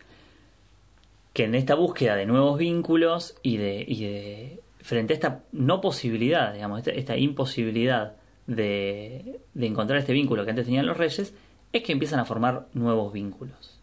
que 1.34 1.44
en 1.46 1.56
esta 1.56 1.76
búsqueda 1.76 2.16
de 2.16 2.26
nuevos 2.26 2.58
vínculos 2.58 3.36
y 3.44 3.58
de, 3.58 3.86
y 3.88 4.04
de 4.04 4.60
frente 4.82 5.14
a 5.14 5.16
esta 5.16 5.44
no 5.52 5.82
posibilidad, 5.82 6.54
digamos, 6.54 6.86
esta, 6.88 7.18
imposibilidad 7.18 8.14
de, 8.48 9.40
de 9.54 9.66
encontrar 9.68 10.00
este 10.00 10.14
vínculo 10.14 10.44
que 10.44 10.52
antes 10.52 10.66
tenían 10.66 10.88
los 10.88 10.98
reyes, 10.98 11.34
es 11.72 11.84
que 11.84 11.92
empiezan 11.92 12.20
a 12.20 12.26
formar 12.26 12.68
nuevos 12.74 13.14
vínculos. 13.14 13.80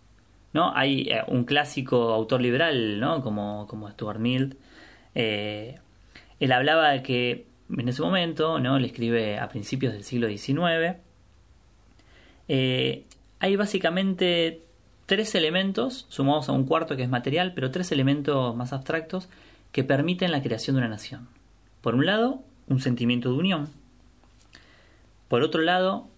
¿no? 0.52 0.72
Hay 0.74 1.08
eh, 1.10 1.22
un 1.28 1.44
clásico 1.44 2.12
autor 2.12 2.40
liberal, 2.40 2.98
¿no? 2.98 3.22
como, 3.22 3.66
como 3.68 3.90
Stuart 3.90 4.18
Mill, 4.18 4.56
eh, 5.14 5.78
él 6.40 6.52
hablaba 6.52 6.90
de 6.90 7.02
que 7.02 7.46
en 7.70 7.88
ese 7.88 8.02
momento, 8.02 8.58
¿no? 8.58 8.78
le 8.78 8.86
escribe 8.86 9.38
a 9.38 9.48
principios 9.48 9.92
del 9.92 10.04
siglo 10.04 10.28
XIX, 10.28 10.96
eh, 12.48 13.04
hay 13.38 13.56
básicamente 13.56 14.62
tres 15.06 15.34
elementos, 15.34 16.06
sumados 16.08 16.48
a 16.48 16.52
un 16.52 16.64
cuarto 16.64 16.96
que 16.96 17.02
es 17.02 17.08
material, 17.08 17.52
pero 17.54 17.70
tres 17.70 17.92
elementos 17.92 18.54
más 18.56 18.72
abstractos 18.72 19.28
que 19.72 19.84
permiten 19.84 20.32
la 20.32 20.42
creación 20.42 20.76
de 20.76 20.80
una 20.80 20.88
nación. 20.88 21.28
Por 21.80 21.94
un 21.94 22.06
lado, 22.06 22.42
un 22.66 22.80
sentimiento 22.80 23.30
de 23.30 23.36
unión. 23.36 23.68
Por 25.28 25.42
otro 25.42 25.62
lado, 25.62 26.08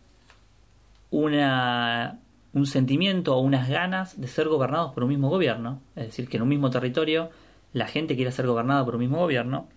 una, 1.11 2.19
un 2.53 2.67
sentimiento 2.67 3.37
o 3.37 3.41
unas 3.41 3.69
ganas 3.69 4.21
de 4.21 4.29
ser 4.29 4.49
gobernados 4.49 4.93
por 4.93 5.05
un 5.05 5.11
mismo 5.11 5.29
gobierno, 5.29 5.81
es 5.97 6.07
decir, 6.07 6.29
que 6.29 6.37
en 6.37 6.43
un 6.43 6.49
mismo 6.49 6.71
territorio 6.71 7.31
la 7.73 7.87
gente 7.87 8.17
quiera 8.17 8.31
ser 8.31 8.47
gobernada 8.47 8.85
por 8.85 8.95
un 8.95 9.01
mismo 9.01 9.19
gobierno. 9.19 9.69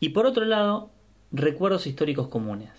Y 0.00 0.10
por 0.10 0.26
otro 0.26 0.44
lado, 0.44 0.90
recuerdos 1.30 1.86
históricos 1.86 2.28
comunes. 2.28 2.70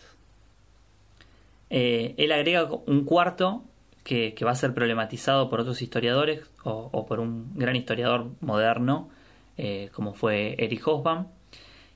Eh, 1.69 2.13
él 2.17 2.31
agrega 2.31 2.69
un 2.85 3.05
cuarto 3.05 3.63
que, 4.03 4.35
va 4.43 4.51
a 4.51 4.55
ser 4.55 4.73
problematizado 4.73 5.49
por 5.49 5.61
otros 5.61 5.81
historiadores 5.81 6.41
o, 6.63 7.05
por 7.05 7.19
un 7.19 7.51
gran 7.55 7.75
historiador 7.75 8.31
moderno, 8.41 9.09
eh, 9.57 9.89
como 9.93 10.13
fue 10.13 10.55
Erich 10.59 10.81
Hobsbawm, 10.85 11.27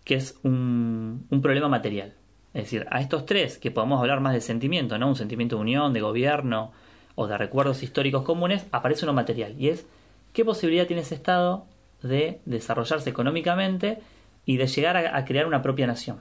que 0.04 0.16
es 0.16 0.40
un, 0.44 1.28
un, 1.30 1.42
problema 1.42 1.68
material. 1.68 2.14
Es 2.58 2.64
decir, 2.64 2.88
a 2.90 3.02
estos 3.02 3.28
tres, 3.28 3.60
que 3.60 3.70
podemos 3.70 4.00
hablar 4.02 4.20
más 4.20 4.34
de 4.34 4.42
sentimiento, 4.42 4.98
¿no? 4.98 5.10
un 5.10 5.16
sentimiento 5.16 5.58
de 5.58 5.62
unión, 5.62 5.94
de 5.94 6.02
gobierno 6.02 6.72
o 7.14 7.28
de 7.28 7.38
recuerdos 7.38 7.84
históricos 7.84 8.24
comunes, 8.24 8.66
aparece 8.72 9.06
uno 9.06 9.14
material. 9.14 9.54
Y 9.60 9.70
es, 9.70 9.86
¿qué 10.34 10.44
posibilidad 10.44 10.88
tiene 10.88 11.04
ese 11.04 11.14
Estado 11.14 11.68
de 12.02 12.40
desarrollarse 12.46 13.12
económicamente 13.12 14.00
y 14.44 14.58
de 14.58 14.66
llegar 14.66 14.98
a, 14.98 15.24
crear 15.24 15.46
una 15.46 15.62
propia 15.62 15.86
nación? 15.86 16.18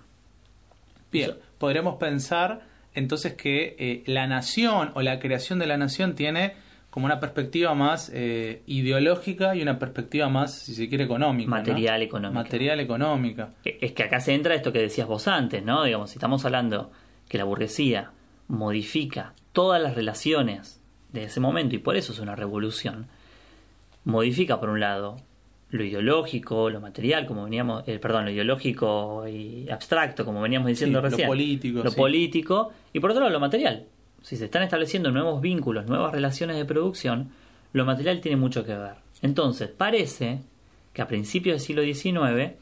Bien, 1.10 1.38
podremos 1.56 1.96
pensar 1.96 2.66
entonces 2.92 3.32
que 3.32 3.74
eh, 3.78 4.02
la 4.04 4.26
nación 4.26 4.90
o 4.92 5.00
la 5.00 5.18
creación 5.20 5.58
de 5.58 5.66
la 5.66 5.78
nación 5.78 6.16
tiene 6.16 6.52
como 6.96 7.04
una 7.04 7.20
perspectiva 7.20 7.74
más 7.74 8.10
eh, 8.14 8.62
ideológica 8.64 9.54
y 9.54 9.60
una 9.60 9.78
perspectiva 9.78 10.30
más, 10.30 10.54
si 10.54 10.74
se 10.74 10.88
quiere, 10.88 11.04
económica. 11.04 11.50
Material 11.50 12.00
económica. 12.00 12.42
Material 12.42 12.80
económica. 12.80 13.50
Es 13.64 13.92
que 13.92 14.02
acá 14.02 14.18
se 14.18 14.32
entra 14.32 14.54
esto 14.54 14.72
que 14.72 14.78
decías 14.78 15.06
vos 15.06 15.28
antes, 15.28 15.62
¿no? 15.62 15.84
Digamos, 15.84 16.08
si 16.08 16.16
estamos 16.16 16.46
hablando 16.46 16.90
que 17.28 17.36
la 17.36 17.44
burguesía 17.44 18.12
modifica 18.48 19.34
todas 19.52 19.82
las 19.82 19.94
relaciones 19.94 20.80
de 21.12 21.24
ese 21.24 21.38
momento 21.38 21.74
y 21.74 21.80
por 21.80 21.98
eso 21.98 22.14
es 22.14 22.18
una 22.18 22.34
revolución, 22.34 23.08
modifica 24.04 24.58
por 24.58 24.70
un 24.70 24.80
lado 24.80 25.16
lo 25.68 25.84
ideológico, 25.84 26.70
lo 26.70 26.80
material, 26.80 27.26
como 27.26 27.44
veníamos, 27.44 27.86
eh, 27.86 27.98
perdón, 27.98 28.24
lo 28.24 28.30
ideológico 28.30 29.28
y 29.28 29.68
abstracto, 29.68 30.24
como 30.24 30.40
veníamos 30.40 30.68
diciendo 30.68 31.02
recién. 31.02 31.26
Lo 31.26 31.32
político. 31.32 31.82
Lo 31.84 31.92
político. 31.92 32.72
Y 32.94 33.00
por 33.00 33.10
otro 33.10 33.20
lado, 33.20 33.34
lo 33.34 33.40
material. 33.40 33.84
Si 34.22 34.36
se 34.36 34.46
están 34.46 34.62
estableciendo 34.62 35.10
nuevos 35.10 35.40
vínculos, 35.40 35.86
nuevas 35.86 36.12
relaciones 36.12 36.56
de 36.56 36.64
producción, 36.64 37.30
lo 37.72 37.84
material 37.84 38.20
tiene 38.20 38.36
mucho 38.36 38.64
que 38.64 38.74
ver. 38.74 38.94
Entonces, 39.22 39.68
parece 39.68 40.40
que 40.92 41.02
a 41.02 41.08
principios 41.08 41.54
del 41.54 41.60
siglo 41.60 41.82
XIX, 41.82 42.54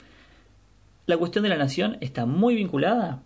la 1.06 1.16
cuestión 1.16 1.42
de 1.42 1.49
la 1.49 1.56
nación 1.56 1.96
está 2.00 2.26
muy 2.26 2.54
vinculada 2.54 3.23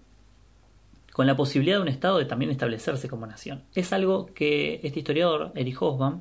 con 1.13 1.27
la 1.27 1.37
posibilidad 1.37 1.79
de 1.79 1.83
un 1.83 1.89
Estado 1.89 2.19
de 2.19 2.27
también 2.27 2.51
establecerse 2.51 3.09
como 3.09 3.27
nación. 3.27 3.65
Es 3.75 3.93
algo 3.93 4.27
que 4.35 4.81
este 4.83 5.01
historiador, 5.01 5.51
Erich 5.55 5.77
Hobsbawm, 5.77 6.21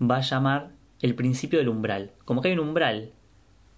va 0.00 0.16
a 0.16 0.20
llamar 0.20 0.70
el 1.02 1.14
principio 1.14 1.58
del 1.58 1.68
umbral. 1.68 2.12
Como 2.24 2.40
que 2.40 2.48
hay 2.48 2.54
un 2.54 2.60
umbral, 2.60 3.10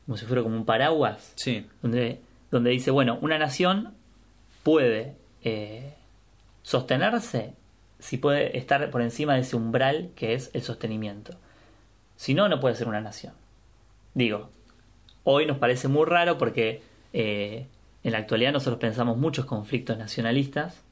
como 0.07 0.17
si 0.17 0.27
fuera 0.27 0.43
como 0.43 0.57
un 0.57 0.65
paraguas, 0.65 1.33
sí. 1.35 1.67
donde, 1.83 2.21
donde 2.51 2.71
dice, 2.71 2.91
bueno, 2.91 3.19
una 3.23 3.39
nación 3.39 3.95
puede 4.63 5.17
eh, 5.43 5.95
sostenerse 6.63 7.55
si 8.03 8.17
puede 8.17 8.59
estar 8.59 8.91
por 8.91 9.01
encima 9.01 9.35
de 9.35 9.41
ese 9.41 9.55
umbral 9.55 10.11
que 10.17 10.35
es 10.35 10.51
el 10.55 10.63
sostenimiento. 10.63 11.37
Si 12.17 12.35
no, 12.35 12.49
no 12.49 12.59
puede 12.59 12.75
ser 12.75 12.89
una 12.89 13.01
nación. 13.01 13.33
Digo, 14.15 14.51
hoy 15.23 15.47
nos 15.47 15.59
parece 15.59 15.87
muy 15.87 16.05
raro 16.05 16.37
porque 16.37 16.83
eh, 17.13 17.67
en 18.03 18.13
la 18.13 18.19
actualidad 18.19 18.53
nosotros 18.53 18.81
pensamos 18.81 19.17
muchos 19.17 19.47
conflictos 19.47 19.97
nacionalistas 19.97 20.83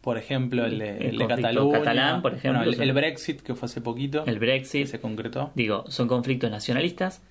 por 0.00 0.18
ejemplo, 0.18 0.66
el 0.66 0.78
de, 0.78 1.26
Cataluña. 1.26 1.78
Catalán, 1.78 2.20
por 2.20 2.34
ejemplo. 2.34 2.70
el, 2.70 2.92
Brexit, 2.92 3.40
que 3.40 3.54
fue 3.54 3.64
hace 3.64 3.80
poquito. 3.80 4.22
El 4.26 4.38
Brexit. 4.38 4.86
se 4.86 5.00
concretó. 5.00 5.50
Digo, 5.54 5.86
son 5.88 6.08
conflictos 6.08 6.50
nacionalistas 6.50 7.22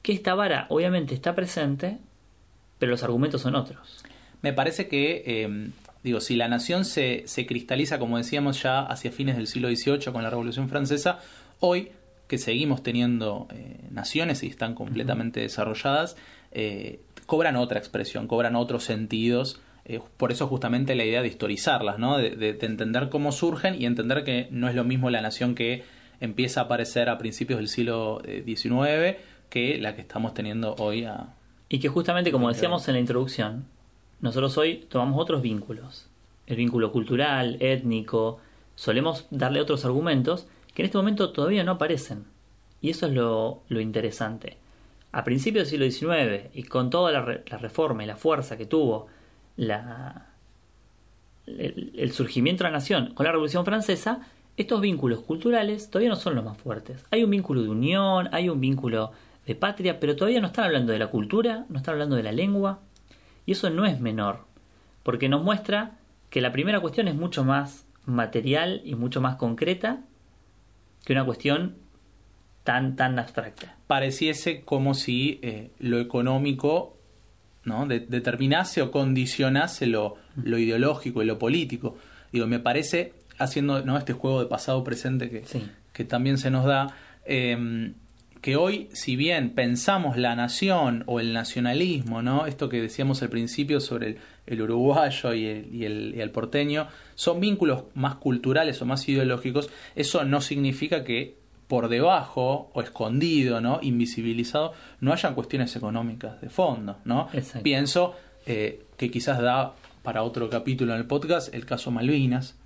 que 0.00 0.12
esta 0.12 0.34
vara 0.34 0.64
obviamente 0.70 1.12
está 1.12 1.34
presente, 1.34 1.98
pero 2.78 2.92
los 2.92 3.02
argumentos 3.02 3.42
son 3.42 3.56
otros. 3.56 4.02
Me 4.40 4.54
parece 4.54 4.88
que, 4.88 5.22
eh, 5.26 5.70
digo, 6.04 6.20
si 6.20 6.36
la 6.36 6.46
nación 6.46 6.84
se, 6.84 7.24
se 7.26 7.46
cristaliza, 7.46 7.98
como 7.98 8.18
decíamos 8.18 8.62
ya, 8.62 8.80
hacia 8.80 9.10
fines 9.10 9.36
del 9.36 9.46
siglo 9.46 9.68
XVIII 9.68 10.12
con 10.12 10.22
la 10.22 10.30
Revolución 10.30 10.68
Francesa, 10.68 11.18
hoy 11.60 11.90
que 12.28 12.38
seguimos 12.38 12.82
teniendo 12.82 13.48
eh, 13.50 13.78
naciones 13.90 14.42
y 14.42 14.46
están 14.46 14.74
completamente 14.74 15.40
desarrolladas, 15.40 16.16
eh, 16.52 17.00
cobran 17.26 17.56
otra 17.56 17.78
expresión, 17.78 18.28
cobran 18.28 18.54
otros 18.54 18.84
sentidos 18.84 19.60
eh, 19.86 20.00
por 20.16 20.32
eso 20.32 20.46
justamente 20.46 20.94
la 20.94 21.04
idea 21.04 21.20
de 21.20 21.28
historizarlas, 21.28 21.98
¿no? 21.98 22.16
De, 22.16 22.56
entender 22.62 23.10
cómo 23.10 23.32
surgen 23.32 23.74
y 23.80 23.84
entender 23.84 24.24
que 24.24 24.48
no 24.50 24.68
es 24.68 24.74
lo 24.74 24.82
mismo 24.82 25.10
la 25.10 25.20
nación 25.20 25.54
que 25.54 25.84
empieza 26.20 26.60
a 26.60 26.64
aparecer 26.64 27.10
a 27.10 27.18
principios 27.18 27.58
del 27.58 27.68
siglo 27.68 28.22
XIX 28.24 29.18
que 29.50 29.76
la 29.78 29.94
que 29.94 30.00
estamos 30.00 30.32
teniendo 30.32 30.74
hoy. 30.78 31.04
A, 31.04 31.34
y 31.68 31.80
que 31.80 31.88
justamente, 31.88 32.32
como 32.32 32.48
decíamos 32.48 32.88
en 32.88 32.94
la 32.94 33.00
introducción, 33.00 33.66
nosotros 34.24 34.56
hoy 34.56 34.86
tomamos 34.88 35.20
otros 35.20 35.42
vínculos. 35.42 36.08
El 36.46 36.56
vínculo 36.56 36.90
cultural, 36.90 37.58
étnico, 37.60 38.40
solemos 38.74 39.26
darle 39.30 39.60
otros 39.60 39.84
argumentos 39.84 40.46
que 40.72 40.80
en 40.80 40.86
este 40.86 40.96
momento 40.96 41.30
todavía 41.30 41.62
no 41.62 41.72
aparecen. 41.72 42.24
Y 42.80 42.88
eso 42.88 43.04
es 43.06 43.12
lo, 43.12 43.62
interesante. 43.68 44.56
A 45.12 45.24
principios 45.24 45.70
del 45.70 45.92
siglo 45.92 46.14
XIX 46.14 46.48
y 46.54 46.62
con 46.62 46.88
toda 46.88 47.12
la 47.12 47.58
reforma 47.58 48.02
y 48.02 48.06
la 48.06 48.16
fuerza 48.16 48.56
que 48.56 48.64
tuvo 48.64 49.08
la, 49.58 50.30
el, 51.46 52.10
surgimiento 52.10 52.64
de 52.64 52.70
la 52.70 52.78
nación 52.78 53.12
con 53.12 53.24
la 53.24 53.32
Revolución 53.32 53.66
Francesa, 53.66 54.26
estos 54.56 54.80
vínculos 54.80 55.20
culturales 55.20 55.90
todavía 55.90 56.08
no 56.08 56.16
son 56.16 56.34
los 56.34 56.46
más 56.46 56.56
fuertes. 56.56 57.04
Hay 57.10 57.24
un 57.24 57.30
vínculo 57.30 57.62
de 57.62 57.68
unión, 57.68 58.30
hay 58.32 58.48
un 58.48 58.58
vínculo 58.58 59.12
de 59.44 59.54
patria, 59.54 60.00
pero 60.00 60.16
todavía 60.16 60.40
no 60.40 60.46
están 60.46 60.64
hablando 60.64 60.94
de 60.94 60.98
la 60.98 61.08
cultura, 61.08 61.66
no 61.68 61.76
están 61.76 61.92
hablando 61.92 62.16
de 62.16 62.22
la 62.22 62.32
lengua, 62.32 62.80
y 63.46 63.52
eso 63.52 63.70
no 63.70 63.84
es 63.86 64.00
menor, 64.00 64.44
porque 65.02 65.28
nos 65.28 65.42
muestra 65.42 65.98
que 66.30 66.40
la 66.40 66.52
primera 66.52 66.80
cuestión 66.80 67.08
es 67.08 67.14
mucho 67.14 67.44
más 67.44 67.86
material 68.06 68.82
y 68.84 68.94
mucho 68.94 69.20
más 69.20 69.36
concreta 69.36 70.00
que 71.04 71.12
una 71.12 71.24
cuestión 71.24 71.76
tan, 72.64 72.96
tan 72.96 73.18
abstracta. 73.18 73.76
Pareciese 73.86 74.62
como 74.62 74.94
si 74.94 75.38
eh, 75.42 75.70
lo 75.78 76.00
económico 76.00 76.96
¿no? 77.64 77.86
determinase 77.86 78.82
o 78.82 78.90
condicionase 78.90 79.86
lo, 79.86 80.16
lo, 80.42 80.58
ideológico 80.58 81.22
y 81.22 81.26
lo 81.26 81.38
político. 81.38 81.96
Digo, 82.32 82.46
me 82.46 82.58
parece, 82.58 83.12
haciendo 83.38 83.84
¿no? 83.84 83.96
este 83.96 84.12
juego 84.12 84.40
de 84.40 84.46
pasado-presente 84.46 85.30
que, 85.30 85.44
que 85.92 86.04
también 86.04 86.38
se 86.38 86.50
nos 86.50 86.64
da, 86.64 86.94
em, 87.24 87.94
que 88.44 88.56
hoy, 88.56 88.90
si 88.92 89.16
bien 89.16 89.54
pensamos 89.54 90.18
la 90.18 90.36
nación 90.36 91.02
o 91.06 91.18
el 91.18 91.32
nacionalismo, 91.32 92.20
¿no? 92.20 92.44
esto 92.44 92.68
que 92.68 92.82
decíamos 92.82 93.22
al 93.22 93.30
principio 93.30 93.80
sobre 93.80 94.18
el, 94.46 94.60
uruguayo 94.60 95.32
y 95.32 95.46
el, 95.46 95.74
y, 95.74 95.86
el, 95.86 96.12
y 96.14 96.20
el 96.20 96.30
porteño, 96.30 96.88
son 97.14 97.40
vínculos 97.40 97.84
más 97.94 98.16
culturales 98.16 98.82
o 98.82 98.84
más 98.84 99.08
ideológicos, 99.08 99.70
eso 99.96 100.24
no 100.24 100.42
significa 100.42 101.04
que 101.04 101.38
por 101.68 101.88
debajo 101.88 102.70
o 102.74 102.82
escondido, 102.82 103.62
¿no? 103.62 103.78
invisibilizado, 103.80 104.74
no 105.00 105.14
hayan 105.14 105.34
cuestiones 105.34 105.74
económicas 105.74 106.38
de 106.42 106.50
fondo. 106.50 106.98
¿no? 107.06 107.30
Pienso 107.62 108.14
eh, 108.44 108.84
que 108.98 109.10
quizás 109.10 109.40
da 109.40 109.72
para 110.02 110.22
otro 110.22 110.50
capítulo 110.50 110.92
en 110.92 110.98
el 111.00 111.06
podcast 111.06 111.54
el 111.54 111.64
caso 111.64 111.90
Malvinas, 111.90 112.58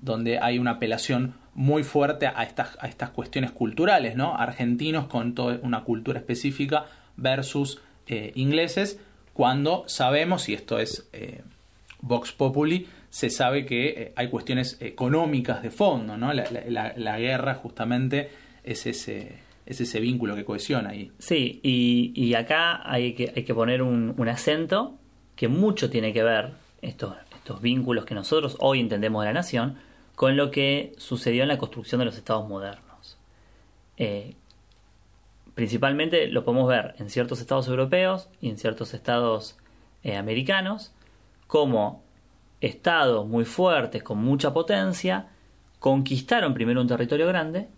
donde 0.00 0.38
hay 0.38 0.60
una 0.60 0.72
apelación 0.72 1.34
muy 1.54 1.84
fuerte 1.84 2.26
a 2.26 2.42
estas, 2.42 2.76
a 2.80 2.88
estas 2.88 3.10
cuestiones 3.10 3.52
culturales, 3.52 4.16
¿no? 4.16 4.36
argentinos 4.36 5.06
con 5.06 5.34
toda 5.34 5.58
una 5.62 5.84
cultura 5.84 6.18
específica 6.18 6.86
versus 7.16 7.80
eh, 8.06 8.32
ingleses, 8.34 8.98
cuando 9.32 9.84
sabemos, 9.86 10.48
y 10.48 10.54
esto 10.54 10.78
es 10.78 11.08
eh, 11.12 11.42
Vox 12.00 12.32
Populi, 12.32 12.88
se 13.10 13.30
sabe 13.30 13.64
que 13.66 14.12
hay 14.16 14.28
cuestiones 14.28 14.76
económicas 14.80 15.62
de 15.62 15.70
fondo, 15.70 16.16
¿no? 16.16 16.32
La, 16.32 16.94
la 16.96 17.18
guerra 17.18 17.54
justamente 17.54 18.30
es 18.64 18.86
ese, 18.86 19.44
es 19.66 19.80
ese 19.80 20.00
vínculo 20.00 20.34
que 20.34 20.44
cohesiona 20.44 20.90
ahí. 20.90 21.10
Sí, 21.18 21.60
y, 21.62 22.34
acá 22.34 22.80
hay 22.90 23.14
que, 23.14 23.32
hay 23.34 23.44
que 23.44 23.54
poner 23.54 23.82
un, 23.82 24.28
acento 24.28 24.98
que 25.36 25.48
mucho 25.48 25.90
tiene 25.90 26.12
que 26.12 26.22
ver, 26.22 26.52
estos, 26.82 27.14
estos 27.34 27.60
vínculos 27.62 28.04
que 28.04 28.14
nosotros 28.14 28.56
hoy 28.60 28.80
entendemos 28.80 29.22
de 29.22 29.26
la 29.28 29.32
nación, 29.32 29.76
con 30.14 30.36
lo 30.36 30.50
que 30.50 30.94
sucedió 30.96 31.42
en 31.42 31.48
la 31.48 31.58
construcción 31.58 31.98
de 31.98 32.04
los 32.04 32.16
estados 32.16 32.48
modernos. 32.48 33.18
Eh, 33.96 34.34
principalmente 35.54 36.28
lo 36.28 36.44
podemos 36.44 36.68
ver 36.68 36.94
en 36.98 37.10
ciertos 37.10 37.40
estados 37.40 37.68
europeos 37.68 38.28
y 38.40 38.48
en 38.48 38.58
ciertos 38.58 38.94
estados 38.94 39.56
eh, 40.02 40.16
americanos, 40.16 40.92
como 41.46 42.02
estados 42.60 43.26
muy 43.26 43.44
fuertes, 43.44 44.02
con 44.02 44.18
mucha 44.18 44.52
potencia, 44.52 45.28
conquistaron 45.78 46.54
primero 46.54 46.80
un 46.80 46.88
territorio 46.88 47.26
grande 47.26 47.68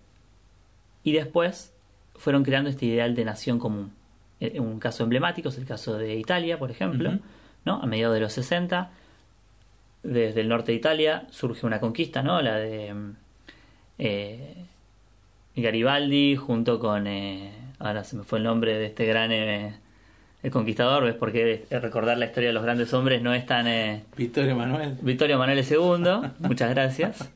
y 1.02 1.12
después 1.12 1.74
fueron 2.14 2.44
creando 2.44 2.70
este 2.70 2.86
ideal 2.86 3.14
de 3.14 3.24
nación 3.24 3.58
común. 3.58 3.92
Eh, 4.40 4.60
un 4.60 4.78
caso 4.78 5.02
emblemático 5.02 5.48
es 5.48 5.58
el 5.58 5.66
caso 5.66 5.96
de 5.96 6.14
Italia, 6.16 6.58
por 6.58 6.70
ejemplo, 6.70 7.18
¿no? 7.64 7.82
a 7.82 7.86
mediados 7.86 8.14
de 8.14 8.20
los 8.20 8.32
60, 8.32 8.90
desde 10.06 10.40
el 10.40 10.48
norte 10.48 10.72
de 10.72 10.78
Italia 10.78 11.26
surge 11.30 11.66
una 11.66 11.80
conquista, 11.80 12.22
¿no? 12.22 12.40
la 12.40 12.56
de 12.56 12.94
eh, 13.98 14.54
Garibaldi 15.56 16.36
junto 16.36 16.78
con, 16.78 17.06
eh, 17.06 17.50
ahora 17.78 18.04
se 18.04 18.16
me 18.16 18.24
fue 18.24 18.38
el 18.38 18.44
nombre 18.44 18.74
de 18.74 18.86
este 18.86 19.06
gran 19.06 19.32
el 19.32 20.50
conquistador, 20.50 21.04
¿ves? 21.04 21.14
Porque 21.14 21.64
recordar 21.70 22.18
la 22.18 22.26
historia 22.26 22.50
de 22.50 22.52
los 22.52 22.62
grandes 22.62 22.92
hombres 22.94 23.20
no 23.20 23.34
es 23.34 23.46
tan... 23.46 23.66
Vittorio 24.16 24.54
Manuel. 24.54 24.96
Vittorio 25.00 25.38
Manuel 25.38 25.58
II, 25.58 26.30
muchas 26.40 26.70
gracias. 26.70 27.30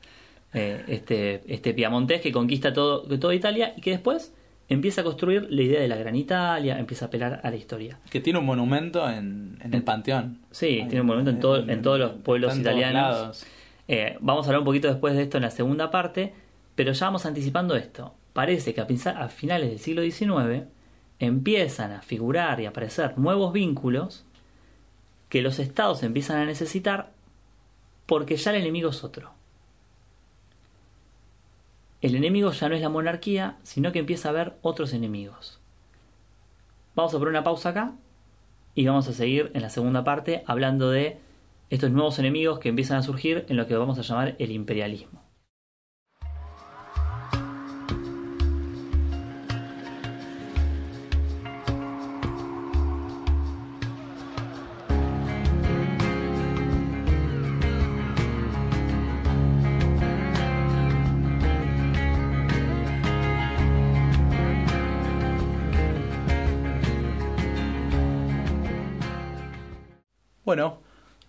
este, 0.53 1.43
este 1.49 1.75
piamontés 1.75 2.21
que 2.21 2.31
conquista 2.31 2.73
todo, 2.73 3.03
toda 3.19 3.35
Italia 3.35 3.73
y 3.77 3.81
que 3.81 3.91
después 3.91 4.33
empieza 4.71 5.03
a 5.03 5.05
construir 5.05 5.49
la 5.51 5.63
idea 5.63 5.81
de 5.81 5.89
la 5.89 5.97
Gran 5.97 6.15
Italia, 6.15 6.79
empieza 6.79 7.05
a 7.05 7.09
apelar 7.09 7.41
a 7.43 7.51
la 7.51 7.57
historia. 7.57 7.99
Que 8.09 8.21
tiene 8.21 8.39
un 8.39 8.47
monumento 8.47 9.11
en, 9.11 9.59
el 9.71 9.83
Panteón. 9.83 10.39
Sí, 10.53 10.85
tiene 10.89 11.03
un 11.03 11.09
monumento 11.09 11.31
en, 11.33 11.41
todo, 11.41 11.69
en 11.69 11.83
todos 11.83 11.99
los 11.99 12.13
pueblos 12.13 12.57
italianos. 12.57 13.45
Eh, 13.89 14.17
vamos 14.21 14.47
a 14.47 14.51
hablar 14.51 14.61
un 14.61 14.65
poquito 14.65 14.87
después 14.87 15.15
de 15.17 15.25
esto 15.25 15.39
en 15.39 15.43
la 15.43 15.51
segunda 15.51 15.91
parte, 15.91 16.33
pero 16.77 16.93
ya 16.93 17.07
vamos 17.07 17.27
anticipando 17.27 17.75
esto. 17.75 18.15
Parece 18.33 18.73
que 18.73 18.81
a, 18.81 18.85
a 18.85 19.29
finales 19.29 19.71
del 19.71 19.81
siglo 19.81 20.03
XIX 20.03 20.69
empiezan 21.19 21.91
a 21.91 22.01
figurar 22.01 22.61
y 22.61 22.67
a 22.67 22.69
aparecer 22.69 23.19
nuevos 23.19 23.53
vínculos 23.53 24.25
que 25.29 25.43
los 25.43 25.59
estados 25.59 26.05
empiezan 26.05 26.39
a 26.39 26.45
necesitar 26.45 27.11
porque 28.07 28.37
ya 28.37 28.53
el 28.53 28.63
enemigo 28.63 28.91
es 28.91 29.03
otro 29.03 29.40
el 32.01 32.15
enemigo 32.15 32.51
ya 32.53 32.69
no 32.69 32.75
es 32.75 32.81
la 32.81 32.89
monarquía, 32.89 33.57
sino 33.63 33.93
que 33.93 33.99
empieza 33.99 34.29
a 34.29 34.33
haber 34.33 34.57
otros 34.63 34.93
enemigos. 34.93 35.61
Vamos 36.95 37.15
a 37.15 37.19
poner 37.19 37.31
una 37.31 37.45
pausa 37.45 37.71
acá 37.71 37.93
y 38.75 38.87
vamos 38.87 39.09
a 39.09 39.13
seguir 39.13 39.51
en 39.55 39.63
la 39.63 39.71
segunda 39.71 40.05
parte 40.05 40.43
hablando 40.47 40.91
de 40.91 41.19
estos 41.69 41.91
nuevos 41.91 42.19
enemigos 42.19 42.59
que 42.59 42.69
empiezan 42.69 42.99
a 42.99 43.03
surgir 43.03 43.45
en 43.49 43.57
lo 43.57 43.67
que 43.67 43.77
vamos 43.77 43.99
a 43.99 44.03
llamar 44.03 44.35
el 44.39 44.51
imperialismo. 44.51 45.23
Bueno, 70.45 70.79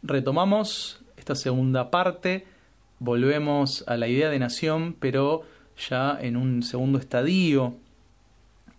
retomamos 0.03 1.01
esta 1.17 1.35
segunda 1.35 1.91
parte, 1.91 2.45
volvemos 2.99 3.83
a 3.87 3.97
la 3.97 4.07
idea 4.07 4.29
de 4.29 4.39
nación, 4.39 4.95
pero 4.99 5.43
ya 5.89 6.17
en 6.19 6.37
un 6.37 6.63
segundo 6.63 6.97
estadio, 6.97 7.75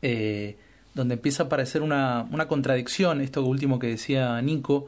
eh, 0.00 0.56
donde 0.94 1.14
empieza 1.14 1.42
a 1.42 1.46
aparecer 1.46 1.82
una, 1.82 2.26
contradicción, 2.48 3.20
esto 3.20 3.44
último 3.44 3.78
que 3.78 3.88
decía 3.88 4.40
Nico, 4.40 4.86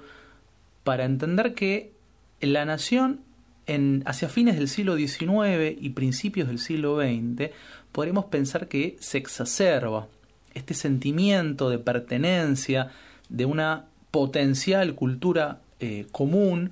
para 0.83 1.05
entender 1.05 1.55
que 1.55 1.93
la 2.41 2.65
nación 2.65 3.21
en, 3.67 4.03
hacia 4.07 4.29
fines 4.29 4.57
del 4.57 4.69
siglo 4.69 4.97
XIX 4.97 5.77
y 5.79 5.91
principios 5.91 6.49
del 6.49 6.59
siglo 6.59 7.01
XX, 7.01 7.51
podríamos 7.93 8.27
pensar 8.27 8.67
que 8.67 8.97
se 8.99 9.19
exacerba 9.19 10.09
este 10.55 10.73
sentimiento 10.73 11.69
de 11.69 11.79
pertenencia, 11.79 12.91
de 13.29 13.45
una 13.47 13.87
potencial 14.15 14.95
cultura 14.95 15.59
eh, 15.81 16.07
común 16.13 16.71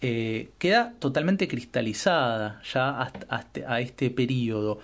eh, 0.00 0.48
queda 0.56 0.94
totalmente 0.98 1.46
cristalizada 1.46 2.62
ya 2.72 3.02
hasta, 3.02 3.64
a 3.66 3.80
este 3.82 4.08
periodo. 4.08 4.78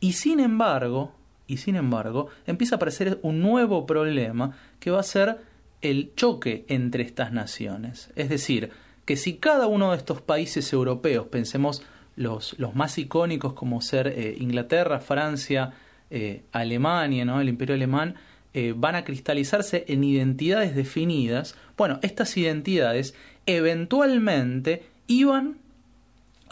Y 0.00 0.12
sin 0.12 0.38
embargo, 0.38 1.14
y 1.46 1.56
sin 1.56 1.76
embargo, 1.76 2.28
empieza 2.46 2.74
a 2.74 2.76
aparecer 2.76 3.18
un 3.22 3.40
nuevo 3.40 3.86
problema 3.86 4.54
que 4.80 4.90
va 4.90 5.00
a 5.00 5.02
ser 5.02 5.38
el 5.80 6.12
choque 6.14 6.66
entre 6.68 7.04
estas 7.04 7.32
naciones. 7.32 8.10
Es 8.16 8.28
decir, 8.28 8.68
que 9.06 9.16
si 9.16 9.36
cada 9.36 9.66
uno 9.66 9.92
de 9.92 9.96
estos 9.96 10.20
países 10.20 10.70
europeos, 10.74 11.28
pensemos 11.28 11.82
los, 12.16 12.54
los 12.58 12.74
más 12.74 12.98
icónicos 12.98 13.54
como 13.54 13.80
ser 13.80 14.08
eh, 14.08 14.36
Inglaterra, 14.38 15.00
Francia, 15.00 15.72
Alemania, 16.50 17.24
¿no? 17.24 17.40
el 17.40 17.48
imperio 17.48 17.76
alemán, 17.76 18.16
eh, 18.54 18.74
van 18.76 18.96
a 18.96 19.04
cristalizarse 19.04 19.84
en 19.88 20.04
identidades 20.04 20.74
definidas, 20.74 21.54
bueno, 21.76 21.98
estas 22.02 22.36
identidades 22.36 23.14
eventualmente 23.46 24.84
iban 25.06 25.58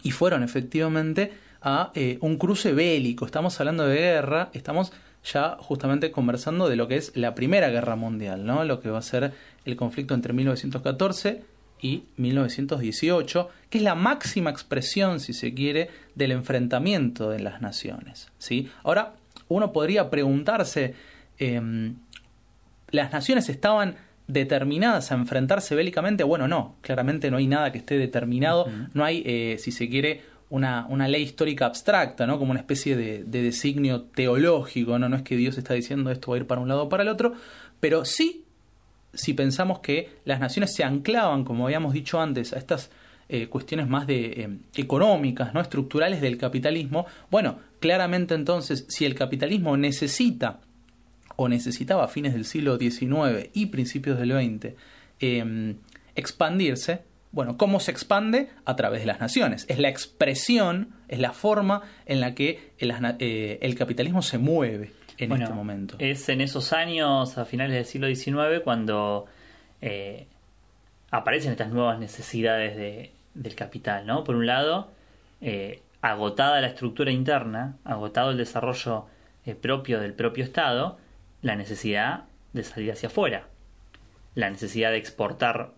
y 0.02 0.12
fueron 0.12 0.42
efectivamente 0.42 1.32
a 1.60 1.90
eh, 1.94 2.18
un 2.20 2.38
cruce 2.38 2.72
bélico. 2.72 3.26
Estamos 3.26 3.58
hablando 3.60 3.86
de 3.86 3.96
guerra, 3.96 4.50
estamos 4.52 4.92
ya 5.24 5.56
justamente 5.58 6.10
conversando 6.10 6.68
de 6.68 6.76
lo 6.76 6.88
que 6.88 6.96
es 6.96 7.12
la 7.14 7.34
Primera 7.34 7.68
Guerra 7.68 7.96
Mundial, 7.96 8.46
¿no? 8.46 8.64
lo 8.64 8.80
que 8.80 8.90
va 8.90 8.98
a 8.98 9.02
ser 9.02 9.32
el 9.64 9.76
conflicto 9.76 10.14
entre 10.14 10.32
1914 10.32 11.42
y 11.80 12.04
1918, 12.16 13.48
que 13.70 13.78
es 13.78 13.84
la 13.84 13.94
máxima 13.94 14.50
expresión, 14.50 15.20
si 15.20 15.32
se 15.32 15.54
quiere, 15.54 15.90
del 16.14 16.32
enfrentamiento 16.32 17.30
de 17.30 17.40
las 17.40 17.60
naciones. 17.60 18.30
¿sí? 18.38 18.70
Ahora, 18.82 19.14
uno 19.48 19.72
podría 19.72 20.10
preguntarse, 20.10 20.94
Em, 21.38 21.96
las 22.90 23.12
naciones 23.12 23.48
estaban 23.48 23.96
determinadas 24.26 25.10
a 25.10 25.14
enfrentarse 25.14 25.74
bélicamente, 25.74 26.22
bueno, 26.22 26.48
no, 26.48 26.76
claramente 26.82 27.30
no 27.30 27.38
hay 27.38 27.46
nada 27.46 27.72
que 27.72 27.78
esté 27.78 27.96
determinado, 27.96 28.66
no 28.92 29.04
hay, 29.04 29.22
eh, 29.24 29.56
si 29.58 29.72
se 29.72 29.88
quiere, 29.88 30.20
una, 30.50 30.86
una, 30.88 31.08
ley 31.08 31.22
histórica 31.22 31.66
abstracta, 31.66 32.26
¿no? 32.26 32.38
Como 32.38 32.52
una 32.52 32.60
especie 32.60 32.96
de, 32.96 33.24
designio 33.24 34.02
teológico, 34.02 34.98
¿no? 34.98 35.08
No 35.08 35.16
es 35.16 35.22
que 35.22 35.36
Dios 35.36 35.58
está 35.58 35.74
diciendo 35.74 36.10
esto 36.10 36.30
va 36.30 36.36
a 36.36 36.40
ir 36.40 36.46
para 36.46 36.60
un 36.60 36.68
lado 36.68 36.84
o 36.84 36.88
para 36.88 37.02
el 37.02 37.08
otro, 37.08 37.34
pero 37.80 38.04
sí, 38.04 38.44
si 39.12 39.34
pensamos 39.34 39.80
que 39.80 40.10
las 40.24 40.40
naciones 40.40 40.74
se 40.74 40.84
anclaban, 40.84 41.44
como 41.44 41.66
habíamos 41.66 41.92
dicho 41.92 42.20
antes, 42.20 42.52
a 42.52 42.58
estas 42.58 42.90
eh, 43.28 43.48
cuestiones 43.48 43.88
más 43.88 44.06
de 44.06 44.42
em, 44.42 44.60
económicas, 44.74 45.52
¿no? 45.52 45.60
Estructurales 45.60 46.20
del 46.20 46.38
capitalismo, 46.38 47.06
bueno, 47.30 47.58
claramente 47.78 48.34
entonces, 48.34 48.86
si 48.88 49.04
el 49.04 49.14
capitalismo 49.14 49.76
necesita 49.76 50.60
o 51.40 51.48
necesitaba 51.48 52.04
a 52.04 52.08
fines 52.08 52.34
del 52.34 52.44
siglo 52.44 52.78
XIX 52.78 53.48
y 53.54 53.66
principios 53.66 54.18
del 54.18 54.32
XX 54.32 54.74
em, 55.20 55.76
expandirse, 56.16 57.02
bueno, 57.30 57.56
¿cómo 57.56 57.78
se 57.78 57.92
expande? 57.92 58.48
A 58.64 58.74
través 58.74 59.02
de 59.02 59.06
las 59.06 59.20
naciones. 59.20 59.64
Es 59.68 59.78
la 59.78 59.88
expresión, 59.88 60.88
es 61.06 61.20
la 61.20 61.32
forma 61.32 61.82
en 62.06 62.20
la 62.20 62.34
que 62.34 62.72
el, 62.78 62.92
eh, 63.20 63.74
capitalismo 63.78 64.20
se 64.22 64.38
mueve 64.38 64.90
en 65.16 65.30
este 65.30 65.54
momento. 65.54 65.94
Es 66.00 66.28
en 66.28 66.40
esos 66.40 66.72
años, 66.72 67.38
a 67.38 67.44
finales 67.44 67.76
del 67.76 67.84
siglo 67.84 68.08
XIX, 68.12 68.60
cuando 68.64 69.26
eh, 69.80 70.26
aparecen 71.12 71.52
estas 71.52 71.70
nuevas 71.70 72.00
necesidades 72.00 73.10
del 73.34 73.54
capital, 73.54 74.06
¿no? 74.06 74.24
Por 74.24 74.34
un 74.34 74.46
lado, 74.46 74.90
eh, 75.40 75.82
agotada 76.00 76.60
la 76.60 76.66
estructura 76.66 77.12
interna, 77.12 77.76
agotado 77.84 78.32
el 78.32 78.38
desarrollo 78.38 79.06
propio 79.62 80.00
del 80.00 80.14
propio 80.14 80.42
Estado, 80.42 80.98
la 81.42 81.56
necesidad 81.56 82.24
de 82.52 82.64
salir 82.64 82.92
hacia 82.92 83.08
afuera, 83.08 83.48
la 84.34 84.50
necesidad 84.50 84.90
de 84.90 84.98
exportar 84.98 85.72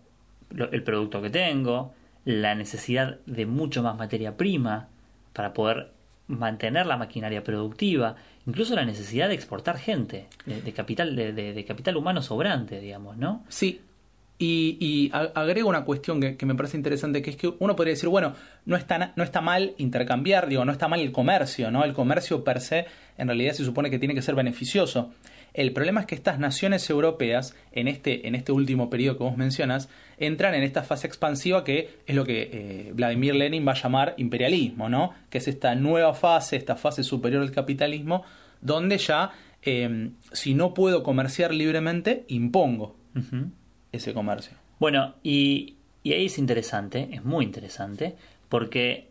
el 0.49 0.83
producto 0.83 1.21
que 1.21 1.29
tengo, 1.29 1.93
la 2.25 2.55
necesidad 2.55 3.19
de 3.25 3.45
mucho 3.45 3.83
más 3.83 3.97
materia 3.97 4.37
prima 4.37 4.89
para 5.33 5.53
poder 5.53 5.91
mantener 6.27 6.85
la 6.85 6.97
maquinaria 6.97 7.43
productiva, 7.43 8.15
incluso 8.47 8.75
la 8.75 8.85
necesidad 8.85 9.27
de 9.27 9.35
exportar 9.35 9.77
gente, 9.77 10.27
de, 10.45 10.73
capital, 10.73 11.15
de, 11.15 11.65
capital 11.67 11.97
humano 11.97 12.21
sobrante, 12.21 12.79
digamos, 12.79 13.17
¿no? 13.17 13.43
Sí. 13.49 13.81
Y, 14.43 15.11
agrego 15.13 15.69
una 15.69 15.85
cuestión 15.85 16.19
que, 16.19 16.45
me 16.47 16.55
parece 16.55 16.75
interesante, 16.75 17.21
que 17.21 17.29
es 17.29 17.35
que 17.35 17.53
uno 17.59 17.75
podría 17.75 17.93
decir, 17.93 18.09
bueno, 18.09 18.33
no 18.65 18.75
está, 18.75 19.13
no 19.15 19.23
está 19.23 19.39
mal 19.39 19.75
intercambiar, 19.77 20.47
digo, 20.47 20.65
no 20.65 20.71
está 20.71 20.87
mal 20.87 20.99
el 20.99 21.11
comercio, 21.11 21.69
¿no? 21.69 21.83
El 21.83 21.93
comercio 21.93 22.43
per 22.43 22.59
se, 22.59 22.87
en 23.19 23.27
realidad 23.27 23.53
se 23.53 23.63
supone 23.63 23.91
que 23.91 23.99
tiene 23.99 24.15
que 24.15 24.23
ser 24.23 24.33
beneficioso. 24.33 25.11
El 25.53 25.73
problema 25.73 26.01
es 26.01 26.05
que 26.05 26.15
estas 26.15 26.39
naciones 26.39 26.89
europeas, 26.89 27.55
en 27.73 27.87
este, 27.87 28.27
en 28.27 28.35
este 28.35 28.51
último 28.51 28.89
periodo 28.89 29.17
que 29.17 29.23
vos 29.23 29.37
mencionas, 29.37 29.89
entran 30.17 30.53
en 30.53 30.63
esta 30.63 30.83
fase 30.83 31.07
expansiva 31.07 31.63
que 31.63 31.97
es 32.05 32.15
lo 32.15 32.23
que 32.23 32.49
eh, 32.51 32.91
Vladimir 32.93 33.35
Lenin 33.35 33.67
va 33.67 33.73
a 33.73 33.81
llamar 33.81 34.13
imperialismo, 34.17 34.87
¿no? 34.87 35.13
Que 35.29 35.39
es 35.39 35.47
esta 35.47 35.75
nueva 35.75 36.13
fase, 36.13 36.55
esta 36.55 36.75
fase 36.75 37.03
superior 37.03 37.41
al 37.41 37.51
capitalismo, 37.51 38.23
donde 38.61 38.97
ya, 38.97 39.31
em, 39.61 40.13
si 40.31 40.53
no 40.53 40.73
puedo 40.73 41.03
comerciar 41.03 41.53
libremente, 41.53 42.23
impongo 42.29 42.95
ese 43.91 44.13
comercio. 44.13 44.55
Bueno, 44.79 45.15
y, 45.21 45.75
ahí 46.05 46.25
es 46.25 46.37
interesante, 46.37 47.09
es 47.11 47.25
muy 47.25 47.43
interesante, 47.43 48.15
porque 48.47 49.09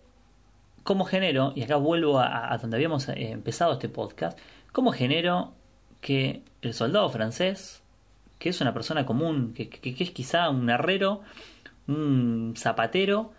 como 0.83 1.05
genero, 1.05 1.53
y 1.55 1.63
acá 1.63 1.77
vuelvo 1.77 2.19
a, 2.19 2.57
donde 2.61 2.77
habíamos 2.77 3.09
eh, 3.09 3.31
empezado 3.31 3.75
este 3.75 3.91
podcast, 3.91 4.39
como 4.73 4.93
genero 4.93 5.53
que 6.01 6.43
el 6.63 6.75
soldado 6.75 7.09
francés, 7.11 7.83
que 8.39 8.49
es 8.49 8.61
una 8.61 8.75
persona 8.75 9.07
común, 9.07 9.53
que, 9.55 9.69
que 9.69 10.03
es 10.03 10.11
quizá 10.11 10.49
un 10.51 10.69
herrero, 10.71 11.23
un 11.87 12.55
zapatero, 12.57 13.33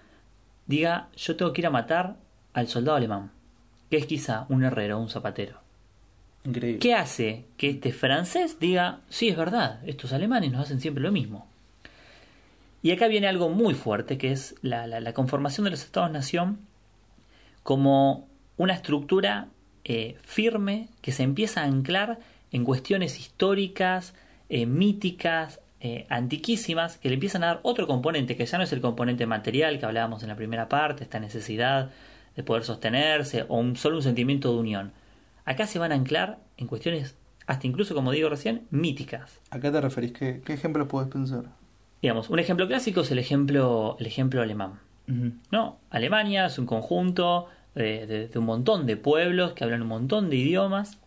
diga, 0.68 1.10
yo 1.16 1.36
tengo 1.36 1.54
que 1.54 1.62
ir 1.62 1.68
a 1.68 1.72
matar 1.72 2.16
al 2.54 2.68
soldado 2.68 2.98
alemán, 2.98 3.32
que 3.90 3.98
es 3.98 4.06
quizá 4.06 4.46
un 4.50 4.64
herrero, 4.64 5.00
un 5.00 5.10
zapatero. 5.10 5.60
Increíble. 6.44 6.80
¿Qué 6.80 6.96
hace 6.96 7.46
que 7.58 7.70
este 7.70 7.94
francés 7.94 8.60
diga, 8.60 9.00
sí, 9.10 9.30
es 9.30 9.38
verdad, 9.38 9.80
estos 9.86 10.12
alemanes 10.14 10.52
nos 10.52 10.62
hacen 10.62 10.82
siempre 10.82 11.04
lo 11.04 11.12
mismo? 11.12 11.48
Y 12.84 12.92
acá 12.92 13.08
viene 13.08 13.28
algo 13.28 13.50
muy 13.50 13.76
fuerte, 13.76 14.18
que 14.18 14.32
es 14.32 14.56
la, 14.62 15.14
conformación 15.14 15.66
de 15.66 15.72
los 15.72 15.84
estados-nación 15.84 16.60
como 17.62 18.28
una 18.58 18.74
estructura 18.74 19.48
eh, 19.84 20.18
firme 20.24 20.90
que 21.02 21.12
se 21.12 21.24
empieza 21.24 21.62
a 21.62 21.66
anclar 21.66 22.20
en 22.52 22.64
cuestiones 22.66 23.20
históricas, 23.20 24.14
eh, 24.50 24.66
míticas, 24.66 25.60
eh, 25.80 26.06
antiquísimas, 26.10 26.98
que 26.98 27.10
le 27.10 27.16
empiezan 27.16 27.44
a 27.44 27.48
dar 27.48 27.60
otro 27.64 27.88
componente, 27.88 28.36
que 28.36 28.46
ya 28.46 28.58
no 28.58 28.64
es 28.64 28.74
el 28.74 28.82
componente 28.82 29.26
material 29.26 29.80
que 29.80 29.86
hablábamos 29.86 30.22
en 30.24 30.30
la 30.30 30.36
primera 30.36 30.70
parte, 30.70 31.04
esta 31.04 31.20
necesidad 31.20 31.90
de 32.36 32.44
poder 32.44 32.64
sostenerse 32.64 33.46
o 33.48 33.58
un, 33.58 33.76
solo 33.76 33.98
un 33.98 34.04
sentimiento 34.04 34.54
de 34.54 34.60
unión. 34.60 34.92
Acá 35.46 35.66
se 35.66 35.80
van 35.80 35.92
a 35.92 35.96
anclar 35.96 36.40
en 36.58 36.68
cuestiones, 36.68 37.16
hasta 37.48 37.68
incluso, 37.68 37.96
como 37.96 38.12
digo 38.12 38.30
recién, 38.30 38.68
míticas. 38.70 39.40
¿A 39.50 39.60
qué 39.60 39.72
te 39.72 39.82
referís? 39.82 40.12
¿Qué, 40.14 40.42
qué 40.46 40.54
ejemplo 40.54 40.88
puedes 40.88 41.10
pensar? 41.10 41.46
Digamos, 42.02 42.30
un 42.30 42.40
ejemplo 42.40 42.68
clásico 42.68 43.02
es 43.02 43.12
el 43.12 43.20
ejemplo, 43.20 43.96
el 44.00 44.08
ejemplo 44.08 44.42
alemán. 44.42 44.80
¿No? 45.52 45.78
Alemania 45.90 46.46
es 46.46 46.58
un 46.58 46.66
conjunto 46.66 47.48
de, 47.76 48.30
un 48.34 48.46
montón 48.46 48.86
de 48.86 48.96
pueblos 48.96 49.52
que 49.54 49.66
hablan 49.66 49.82
un 49.82 49.90
montón 49.90 50.30
de 50.30 50.38
idiomas, 50.38 51.00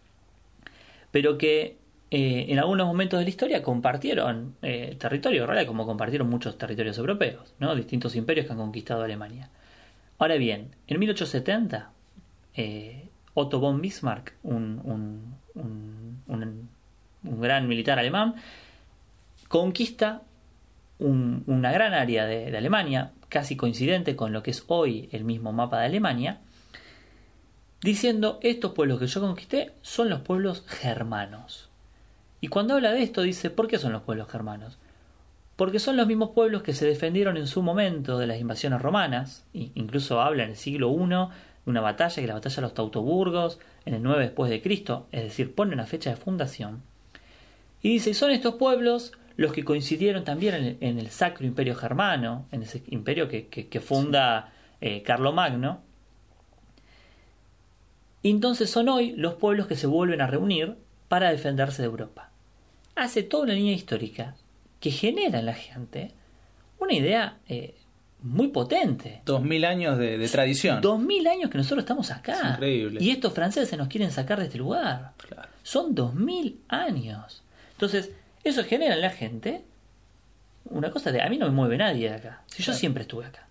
pero 1.15 1.39
que 1.39 1.77
eh, 2.11 2.47
en 2.49 2.59
algunos 2.59 2.89
momentos 2.89 3.21
de 3.21 3.25
la 3.25 3.31
historia 3.31 3.63
compartieron 3.63 4.57
eh, 4.63 4.97
territorio, 4.99 5.47
realidad 5.47 5.69
como 5.69 5.87
compartieron 5.87 6.29
muchos 6.29 6.59
territorios 6.59 6.99
europeos, 6.99 7.55
¿no? 7.61 7.73
distintos 7.77 8.17
imperios 8.17 8.47
que 8.47 8.53
han 8.53 8.59
conquistado 8.59 9.05
Alemania. 9.05 9.49
Ahora 10.19 10.35
bien, 10.35 10.75
en 10.89 10.99
1870, 10.99 11.93
eh, 12.57 13.09
Otto 13.33 13.61
von 13.61 13.81
Bismarck, 13.81 14.35
un, 14.43 15.37
gran 17.23 17.69
militar 17.69 18.01
alemán, 18.01 18.35
conquista 19.47 20.23
una 20.99 21.71
gran 21.71 21.95
área 21.95 22.27
de, 22.27 22.57
Alemania, 22.57 23.13
casi 23.29 23.57
coincidente 23.57 24.17
con 24.17 24.33
lo 24.33 24.43
que 24.43 24.51
es 24.51 24.65
hoy 24.67 25.09
el 25.13 25.23
mismo 25.23 25.53
mapa 25.53 25.79
de 25.79 25.87
Alemania, 25.87 26.41
diciendo, 27.85 28.39
estos 28.43 28.73
pueblos 28.73 28.99
que 28.99 29.07
yo 29.07 29.21
conquisté 29.21 29.73
son 29.83 30.09
los 30.09 30.23
pueblos 30.23 30.65
germanos. 30.67 31.69
Y 32.41 32.49
cuando 32.49 32.75
habla 32.75 32.93
de 32.93 33.03
esto 33.03 33.21
dice, 33.21 33.51
¿por 33.51 33.69
qué 33.69 33.79
son 33.79 33.93
los 33.93 34.01
pueblos 34.01 34.29
germanos? 34.31 34.79
Porque 35.57 35.79
son 35.79 35.99
los 35.99 36.07
mismos 36.07 36.31
pueblos 36.31 36.63
que 36.63 36.73
se 36.73 36.87
defendieron 36.87 37.37
en 37.37 37.47
su 37.47 37.63
momento 37.63 38.19
de 38.19 38.27
las 38.27 38.41
invasiones 38.41 38.81
romanas, 38.81 39.45
incluso 39.53 40.23
habla 40.23 40.45
en 40.45 40.51
el 40.51 40.57
siglo 40.57 40.91
I 40.91 41.09
de 41.09 41.29
una 41.67 41.81
batalla, 41.83 42.15
que 42.15 42.23
es 42.23 42.29
la 42.29 42.35
batalla 42.35 42.57
de 42.57 42.63
los 42.63 42.75
Tautoburgos, 42.75 43.59
en 43.85 43.93
el 43.93 44.03
9 44.03 44.23
después 44.23 44.51
de 44.51 44.63
Cristo, 44.63 45.07
es 45.13 45.23
decir, 45.23 45.55
pone 45.55 45.75
una 45.75 45.85
fecha 45.85 46.09
de 46.09 46.17
fundación. 46.17 46.83
Y 47.83 47.91
dice, 47.91 48.11
y 48.11 48.15
son 48.15 48.31
estos 48.31 48.55
pueblos 48.55 49.13
los 49.37 49.53
que 49.53 49.63
coincidieron 49.63 50.25
también 50.25 50.79
en 50.81 50.99
el, 50.99 51.11
Sacro 51.11 51.47
Imperio 51.47 51.75
Germano, 51.75 52.47
en 52.51 52.63
ese 52.63 52.83
imperio 52.89 53.29
que, 53.29 53.83
funda 53.85 54.53
eh, 54.81 55.03
Carlomagno. 55.03 55.83
Y 58.25 58.31
entonces 58.31 58.71
son 58.71 58.89
hoy 58.89 59.13
los 59.13 59.35
pueblos 59.35 59.67
que 59.67 59.77
se 59.77 59.87
vuelven 59.87 60.23
a 60.23 60.27
reunir 60.27 60.77
para 61.09 61.31
defenderse 61.31 61.83
de 61.83 61.89
Europa. 61.89 62.31
Hace 62.97 63.23
toda 63.23 63.45
una 63.45 63.53
línea 63.53 63.75
histórica 63.75 64.35
que 64.81 64.91
genera 64.91 65.41
en 65.41 65.47
la 65.47 65.53
gente 65.53 66.13
una 66.79 66.95
idea 66.95 67.37
eh, 67.51 67.75
muy 68.23 68.49
potente. 68.49 69.21
Dos 69.27 69.43
mil 69.43 69.67
años 69.67 69.99
de, 69.99 70.27
tradición. 70.29 70.81
Dos 70.81 70.99
mil 70.99 71.27
años 71.27 71.51
que 71.51 71.59
nosotros 71.59 71.81
estamos 71.81 72.11
acá. 72.11 72.53
increíble. 72.55 73.03
Y 73.03 73.11
estos 73.11 73.35
franceses 73.35 73.77
nos 73.77 73.89
quieren 73.89 74.11
sacar 74.11 74.39
de 74.39 74.47
este 74.47 74.57
lugar. 74.57 75.13
Son 75.63 75.95
dos 75.95 76.15
mil 76.15 76.61
años. 76.69 77.43
Entonces, 77.73 78.11
eso 78.43 78.65
genera 78.65 78.95
en 78.95 79.03
la 79.03 79.11
gente 79.11 79.65
una 80.71 80.91
cosa 80.91 81.13
de 81.13 81.21
a 81.21 81.29
mí 81.29 81.37
no 81.37 81.45
me 81.45 81.53
mueve 81.53 81.77
nadie 81.77 82.09
de 82.09 82.15
acá. 82.15 82.43
Si 82.47 82.63
yo 82.63 82.73
siempre 82.73 83.03
estuve 83.03 83.27
acá. 83.27 83.47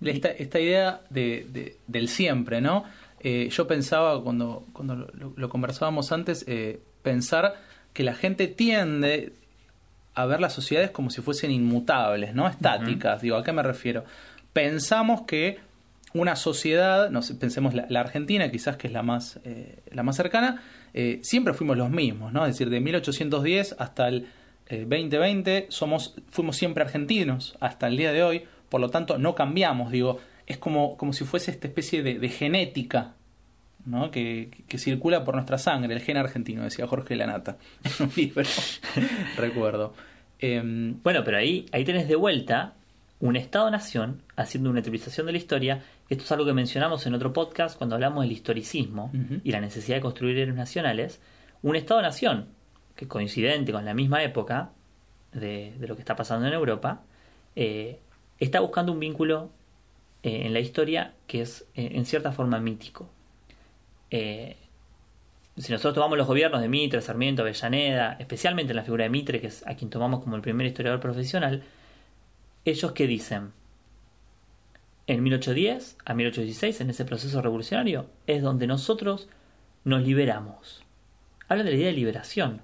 Esta, 0.00 0.28
esta 0.28 0.58
idea 0.58 1.02
de, 1.08 1.76
del 1.86 2.08
siempre, 2.08 2.60
¿no? 2.60 2.84
Eh, 3.20 3.48
yo 3.50 3.66
pensaba 3.66 4.22
cuando, 4.22 4.66
cuando 4.72 4.94
lo, 4.94 5.48
conversábamos 5.48 6.12
antes, 6.12 6.44
eh, 6.46 6.80
pensar 7.02 7.54
que 7.92 8.04
la 8.04 8.14
gente 8.14 8.46
tiende 8.46 9.32
a 10.14 10.26
ver 10.26 10.40
las 10.40 10.52
sociedades 10.52 10.90
como 10.90 11.10
si 11.10 11.22
fuesen 11.22 11.50
inmutables, 11.50 12.34
¿no? 12.34 12.48
Estáticas. 12.48 13.22
Digo, 13.22 13.36
¿a 13.36 13.44
qué 13.44 13.52
me 13.52 13.62
refiero? 13.62 14.04
Pensamos 14.52 15.22
que 15.22 15.58
una 16.14 16.36
sociedad, 16.36 17.10
no 17.10 17.22
sé, 17.22 17.34
pensemos 17.34 17.74
la, 17.74 18.00
Argentina, 18.00 18.50
quizás 18.50 18.76
que 18.76 18.86
es 18.86 18.92
la 18.92 19.02
más, 19.02 19.38
eh, 19.44 19.78
la 19.92 20.02
más 20.02 20.16
cercana, 20.16 20.62
eh, 20.94 21.20
siempre 21.22 21.54
fuimos 21.54 21.76
los 21.76 21.90
mismos, 21.90 22.32
¿no? 22.32 22.44
Es 22.46 22.54
decir, 22.54 22.70
de 22.70 22.80
1810 22.80 23.76
hasta 23.78 24.08
el 24.08 24.26
2020 24.70 25.56
eh, 25.56 25.66
somos, 25.70 26.14
fuimos 26.28 26.56
siempre 26.56 26.82
argentinos 26.82 27.56
hasta 27.60 27.86
el 27.86 27.96
día 27.96 28.12
de 28.12 28.22
hoy, 28.22 28.42
por 28.68 28.80
lo 28.80 28.90
tanto 28.90 29.18
no 29.18 29.34
cambiamos, 29.34 29.90
digo, 29.90 30.18
es 30.48 30.56
como, 30.56 30.96
como 30.96 31.12
si 31.12 31.24
fuese 31.24 31.50
esta 31.50 31.68
especie 31.68 32.02
de, 32.02 32.28
genética 32.28 33.14
¿no? 33.84 34.10
Que, 34.10 34.50
que, 34.66 34.78
circula 34.78 35.24
por 35.24 35.34
nuestra 35.34 35.58
sangre, 35.58 35.94
el 35.94 36.00
gen 36.00 36.16
argentino, 36.16 36.64
decía 36.64 36.86
Jorge 36.86 37.16
Lanata 37.16 37.58
en 37.84 38.06
un 38.06 38.12
libro, 38.16 38.42
recuerdo. 39.36 39.94
Em, 40.38 41.00
bueno, 41.02 41.22
pero 41.24 41.36
ahí, 41.36 41.66
ahí 41.72 41.84
tenés 41.84 42.08
de 42.08 42.16
vuelta 42.16 42.74
un 43.20 43.36
Estado-nación 43.36 44.22
haciendo 44.36 44.70
una 44.70 44.80
utilización 44.80 45.26
de 45.26 45.32
la 45.32 45.38
historia. 45.38 45.82
Esto 46.08 46.24
es 46.24 46.32
algo 46.32 46.46
que 46.46 46.52
mencionamos 46.52 47.06
en 47.06 47.14
otro 47.14 47.32
podcast 47.32 47.76
cuando 47.76 47.96
hablamos 47.96 48.24
del 48.24 48.32
historicismo 48.32 49.10
y 49.42 49.50
la 49.50 49.60
necesidad 49.60 49.96
de 49.96 50.02
construir 50.02 50.38
héroes 50.38 50.56
nacionales. 50.56 51.20
Un 51.62 51.76
Estado-nación 51.76 52.46
que 52.94 53.06
coincidente 53.08 53.72
con 53.72 53.84
la 53.84 53.94
misma 53.94 54.22
época 54.22 54.70
de, 55.32 55.74
lo 55.80 55.94
que 55.94 56.02
está 56.02 56.16
pasando 56.16 56.46
en 56.46 56.52
Europa, 56.52 57.02
eh, 57.56 57.98
está 58.38 58.60
buscando 58.60 58.92
un 58.92 59.00
vínculo 59.00 59.50
eh, 60.22 60.42
en 60.46 60.52
la 60.52 60.60
historia 60.60 61.14
que 61.26 61.42
es 61.42 61.66
eh, 61.74 61.90
en 61.94 62.04
cierta 62.04 62.32
forma 62.32 62.58
mítico. 62.60 63.08
si 64.10 65.72
nosotros 65.72 65.94
tomamos 65.94 66.18
los 66.18 66.26
gobiernos 66.26 66.60
de 66.60 66.68
Mitre, 66.68 67.00
Sarmiento, 67.00 67.42
Avellaneda, 67.42 68.16
especialmente 68.18 68.72
en 68.72 68.76
la 68.76 68.84
figura 68.84 69.04
de 69.04 69.10
Mitre, 69.10 69.40
que 69.40 69.48
es 69.48 69.66
a 69.66 69.74
quien 69.74 69.90
tomamos 69.90 70.22
como 70.22 70.36
el 70.36 70.42
primer 70.42 70.66
historiador 70.66 71.00
profesional, 71.00 71.62
ellos 72.64 72.92
qué 72.92 73.06
dicen? 73.06 73.52
En 75.06 75.22
1810 75.22 75.96
a 76.04 76.14
1816, 76.14 76.80
en 76.82 76.90
ese 76.90 77.04
proceso 77.04 77.40
revolucionario, 77.40 78.06
es 78.26 78.42
donde 78.42 78.66
nosotros 78.66 79.28
nos 79.84 80.02
liberamos. 80.02 80.84
Habla 81.48 81.64
de 81.64 81.70
la 81.70 81.76
idea 81.76 81.86
de 81.86 81.94
liberación. 81.94 82.60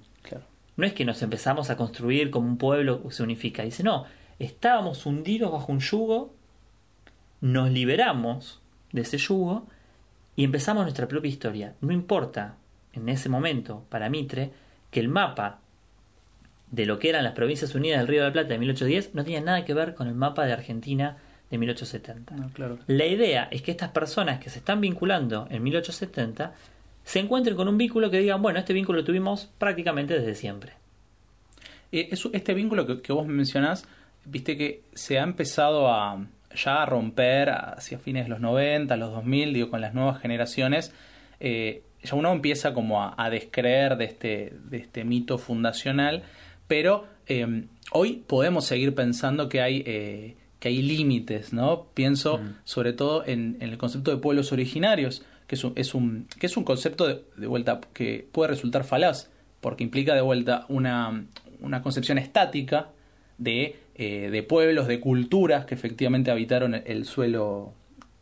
No 0.77 0.85
es 0.85 0.93
que 0.93 1.05
nos 1.05 1.21
empezamos 1.21 1.69
a 1.69 1.77
construir 1.77 2.29
como 2.31 2.47
un 2.47 2.57
pueblo 2.57 3.01
que 3.01 3.11
se 3.11 3.23
unifica. 3.23 3.63
Dice, 3.63 3.81
no, 3.81 4.05
estábamos 4.39 5.05
hundidos 5.05 5.51
bajo 5.51 5.71
un 5.71 5.79
yugo, 5.79 6.33
nos 7.45 7.69
liberamos 7.69 8.59
de 8.91 9.01
ese 9.01 9.19
yugo 9.19 9.67
y 10.35 10.43
empezamos 10.43 10.83
nuestra 10.83 11.07
propia 11.07 11.29
historia. 11.29 11.75
No 11.79 11.93
importa 11.93 12.55
en 12.93 13.07
ese 13.07 13.29
momento, 13.29 13.85
para 13.89 14.09
Mitre, 14.09 14.49
que 14.89 14.99
el 14.99 15.09
mapa 15.09 15.59
de 16.71 16.87
lo 16.87 16.97
que 16.97 17.09
eran 17.09 17.23
las 17.23 17.33
Provincias 17.33 17.75
Unidas 17.75 17.99
del 17.99 18.07
Río 18.07 18.21
de 18.21 18.29
la 18.29 18.33
Plata 18.33 18.49
de 18.49 18.57
1810 18.57 19.13
no 19.13 19.23
tenía 19.23 19.41
nada 19.41 19.63
que 19.63 19.75
ver 19.75 19.93
con 19.93 20.07
el 20.07 20.15
mapa 20.15 20.43
de 20.45 20.53
Argentina 20.53 21.17
de 21.51 21.59
1870. 21.59 22.35
La 22.87 23.05
idea 23.05 23.47
es 23.51 23.61
que 23.61 23.69
estas 23.69 23.91
personas 23.91 24.39
que 24.39 24.49
se 24.49 24.57
están 24.57 24.81
vinculando 24.81 25.47
en 25.51 25.61
1870 25.61 26.51
se 27.03 27.19
encuentren 27.19 27.55
con 27.55 27.67
un 27.67 27.77
vínculo 27.77 28.09
que 28.09 28.17
digan, 28.17 28.41
bueno, 28.41 28.57
este 28.57 28.73
vínculo 28.73 29.01
lo 29.01 29.05
tuvimos 29.05 29.51
prácticamente 29.59 30.17
desde 30.17 30.33
siempre. 30.33 30.73
Eh, 31.91 32.09
este 32.33 32.55
vínculo 32.55 32.99
que, 33.03 33.13
vos 33.13 33.27
mencionás, 33.27 33.85
viste 34.25 34.57
que 34.57 34.81
se 34.95 35.19
ha 35.19 35.23
empezado 35.23 35.93
a 35.93 36.25
ya 36.55 36.83
a 36.83 36.85
romper 36.85 37.49
hacia 37.49 37.99
fines 37.99 38.25
de 38.25 38.29
los 38.29 38.39
90, 38.39 38.95
los 38.97 39.11
2000, 39.11 39.53
digo, 39.53 39.69
con 39.69 39.81
las 39.81 39.93
nuevas 39.93 40.19
generaciones, 40.21 40.93
eh, 41.39 41.83
ya 42.03 42.15
uno 42.15 42.31
empieza 42.31 42.73
como 42.73 43.03
a, 43.03 43.13
a, 43.17 43.29
descreer 43.29 43.97
de 43.97 44.05
este, 44.05 44.53
de 44.63 44.77
este 44.77 45.03
mito 45.03 45.37
fundacional 45.37 46.23
pero 46.67 47.05
em, 47.27 47.67
hoy 47.91 48.23
podemos 48.27 48.65
seguir 48.65 48.95
pensando 48.95 49.49
que 49.49 49.61
hay, 49.61 49.83
eh, 49.85 50.35
que 50.59 50.69
hay 50.69 50.81
límites, 50.81 51.53
¿no? 51.53 51.87
Pienso 51.93 52.39
sobre 52.63 52.93
todo 52.93 53.25
en, 53.25 53.57
el 53.59 53.77
concepto 53.77 54.11
de 54.11 54.17
pueblos 54.17 54.51
originarios, 54.51 55.23
que 55.47 55.55
es 55.55 55.63
un, 55.63 55.73
es 55.75 55.93
un, 55.93 56.27
que 56.39 56.47
es 56.47 56.57
un 56.57 56.63
concepto 56.63 57.07
de, 57.07 57.47
vuelta 57.47 57.81
que 57.93 58.27
puede 58.31 58.49
resultar 58.49 58.83
falaz, 58.83 59.29
porque 59.61 59.83
implica 59.83 60.15
de 60.15 60.21
vuelta 60.21 60.65
una, 60.69 61.25
una 61.61 61.81
concepción 61.81 62.17
estática 62.17 62.89
de, 63.37 63.79
eh, 63.95 64.29
de 64.29 64.43
pueblos, 64.43 64.87
de 64.87 64.99
culturas 64.99 65.65
que 65.65 65.75
efectivamente 65.75 66.31
habitaron 66.31 66.75
el 66.75 67.05
suelo 67.05 67.73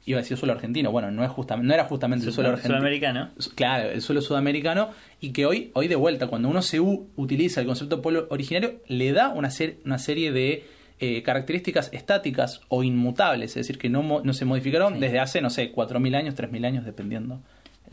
iba 0.06 0.20
a 0.20 0.22
decir 0.22 0.38
suelo 0.38 0.54
argentino, 0.54 0.92
bueno, 0.92 1.12
no, 1.12 1.24
es 1.24 1.32
justamente, 1.32 1.68
no 1.68 1.74
era 1.74 1.86
justamente 1.86 2.26
el 2.26 2.34
suelo 2.34 2.50
argentino. 2.50 2.76
Sudamericano. 2.76 3.30
Claro, 3.56 3.90
el 3.90 4.02
suelo 4.02 4.22
sudamericano, 4.22 4.90
y 5.22 5.32
que 5.32 5.46
hoy, 5.46 5.72
hoy 5.74 5.88
de 5.88 5.96
vuelta, 5.96 6.28
cuando 6.28 6.50
uno 6.50 6.62
se 6.62 6.80
utiliza 6.80 7.62
el 7.62 7.68
concepto 7.68 7.98
de 7.98 8.02
pueblo 8.02 8.28
originario, 8.30 8.82
le 8.88 9.14
da 9.14 9.30
una, 9.30 9.50
una 9.86 9.98
serie 9.98 10.32
de 10.32 10.66
eh, 11.00 11.24
características 11.24 11.90
estáticas 11.94 12.62
o 12.68 12.84
inmutables, 12.84 13.52
es 13.52 13.56
decir, 13.56 13.78
que 13.78 13.90
no, 13.90 14.22
no 14.24 14.34
se 14.34 14.46
modificaron 14.46 15.00
desde 15.00 15.20
hace, 15.20 15.42
no 15.42 15.50
sé, 15.50 15.74
4.000 15.74 16.16
años, 16.16 16.36
3.000 16.36 16.66
años, 16.66 16.86
dependiendo. 16.86 17.42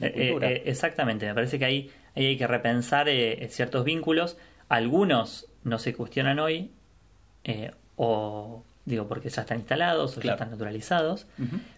Eh, 0.01 0.37
eh, 0.40 0.62
exactamente, 0.66 1.27
me 1.27 1.35
parece 1.35 1.59
que 1.59 1.64
ahí, 1.64 1.90
ahí 2.16 2.27
hay 2.27 2.37
que 2.37 2.47
repensar 2.47 3.09
ciertos 3.49 3.85
vínculos. 3.85 4.37
Algunos 4.69 5.47
no 5.62 5.79
se 5.79 5.95
cuestionan 5.95 6.38
hoy, 6.38 6.71
o 7.96 8.62
digo, 8.85 9.07
porque 9.07 9.29
ya 9.29 9.42
están 9.42 9.59
instalados 9.59 10.16
o 10.16 10.20
ya 10.20 10.33
están 10.33 10.50
naturalizados. 10.50 11.26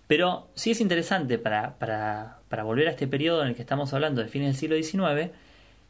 Pero 0.06 0.48
sí 0.54 0.72
es 0.72 0.80
interesante 0.80 1.38
para, 1.38 1.78
para, 1.78 2.38
para, 2.48 2.64
volver 2.64 2.88
a 2.88 2.90
este 2.90 3.06
periodo 3.06 3.42
en 3.42 3.48
el 3.48 3.54
que 3.54 3.62
estamos 3.62 3.92
hablando 3.92 4.22
de 4.22 4.28
fines 4.28 4.48
del 4.48 4.56
siglo 4.56 4.76
XIX, 4.76 5.30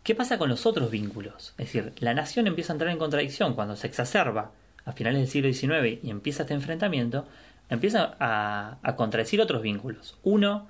¿qué 0.03 0.15
pasa 0.15 0.39
con 0.39 0.49
los 0.49 0.67
otros 0.67 0.91
vínculos? 0.91 1.55
Es 1.59 1.67
decir, 1.67 1.93
la 1.99 2.15
nación 2.15 2.47
empieza 2.47 2.73
a 2.73 2.75
entrar 2.75 2.91
en 2.91 2.99
contradicción 2.99 3.55
cuando 3.55 3.77
se 3.77 3.87
exacerba 3.87 4.53
a 4.85 4.93
finales 4.93 5.21
del 5.21 5.29
siglo 5.29 5.53
XIX 5.53 6.03
y 6.03 6.11
empieza 6.11 6.43
este 6.43 6.55
enfrentamiento, 6.55 7.27
empieza 7.71 8.17
a, 8.19 8.79
a 8.83 8.97
contradecir 8.97 9.41
otros 9.41 9.63
vínculos. 9.63 10.17
Uno, 10.23 10.67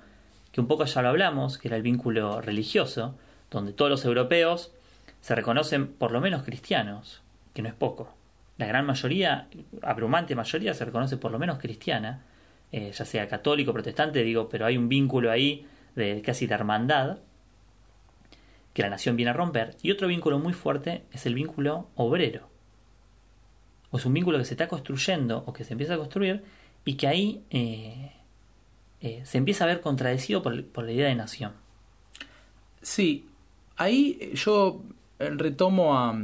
que 0.51 0.61
un 0.61 0.67
poco 0.67 0.85
ya 0.85 1.01
lo 1.01 1.09
hablamos, 1.09 1.57
que 1.57 1.67
era 1.67 1.77
el 1.77 1.83
vínculo 1.83 2.41
religioso, 2.41 3.15
donde 3.49 3.73
todos 3.73 3.89
los 3.89 4.05
europeos 4.05 4.71
se 5.21 5.35
reconocen 5.35 5.87
por 5.87 6.11
lo 6.11 6.21
menos 6.21 6.43
cristianos, 6.43 7.21
que 7.53 7.61
no 7.61 7.69
es 7.69 7.75
poco 7.75 8.13
la 8.57 8.67
gran 8.67 8.85
mayoría, 8.85 9.47
abrumante 9.81 10.35
mayoría, 10.35 10.73
se 10.73 10.85
reconoce 10.85 11.17
por 11.17 11.31
lo 11.31 11.39
menos 11.39 11.57
cristiana, 11.57 12.23
eh, 12.71 12.91
ya 12.91 13.05
sea 13.05 13.27
católico, 13.27 13.73
protestante, 13.73 14.23
digo, 14.23 14.49
pero 14.49 14.65
hay 14.65 14.77
un 14.77 14.89
vínculo 14.89 15.31
ahí 15.31 15.67
de 15.95 16.21
casi 16.21 16.47
de 16.47 16.55
hermandad 16.55 17.19
que 18.73 18.81
la 18.81 18.89
nación 18.89 19.15
viene 19.15 19.31
a 19.31 19.33
romper. 19.33 19.75
Y 19.81 19.91
otro 19.91 20.07
vínculo 20.07 20.39
muy 20.39 20.53
fuerte 20.53 21.03
es 21.11 21.25
el 21.25 21.35
vínculo 21.35 21.87
obrero. 21.95 22.49
O 23.91 23.97
es 23.97 24.05
un 24.05 24.13
vínculo 24.13 24.39
que 24.39 24.45
se 24.45 24.53
está 24.55 24.67
construyendo 24.67 25.43
o 25.45 25.53
que 25.53 25.63
se 25.63 25.73
empieza 25.73 25.95
a 25.95 25.97
construir 25.97 26.43
y 26.85 26.95
que 26.95 27.07
ahí 27.07 27.43
eh, 27.51 28.11
eh, 29.01 29.21
se 29.23 29.37
empieza 29.37 29.65
a 29.65 29.67
ver 29.67 29.81
contradecido 29.81 30.41
por, 30.41 30.65
por 30.65 30.85
la 30.85 30.91
idea 30.91 31.07
de 31.07 31.15
nación. 31.15 31.53
Sí, 32.81 33.27
ahí 33.77 34.31
yo 34.33 34.81
retomo 35.19 35.97
a, 35.97 36.17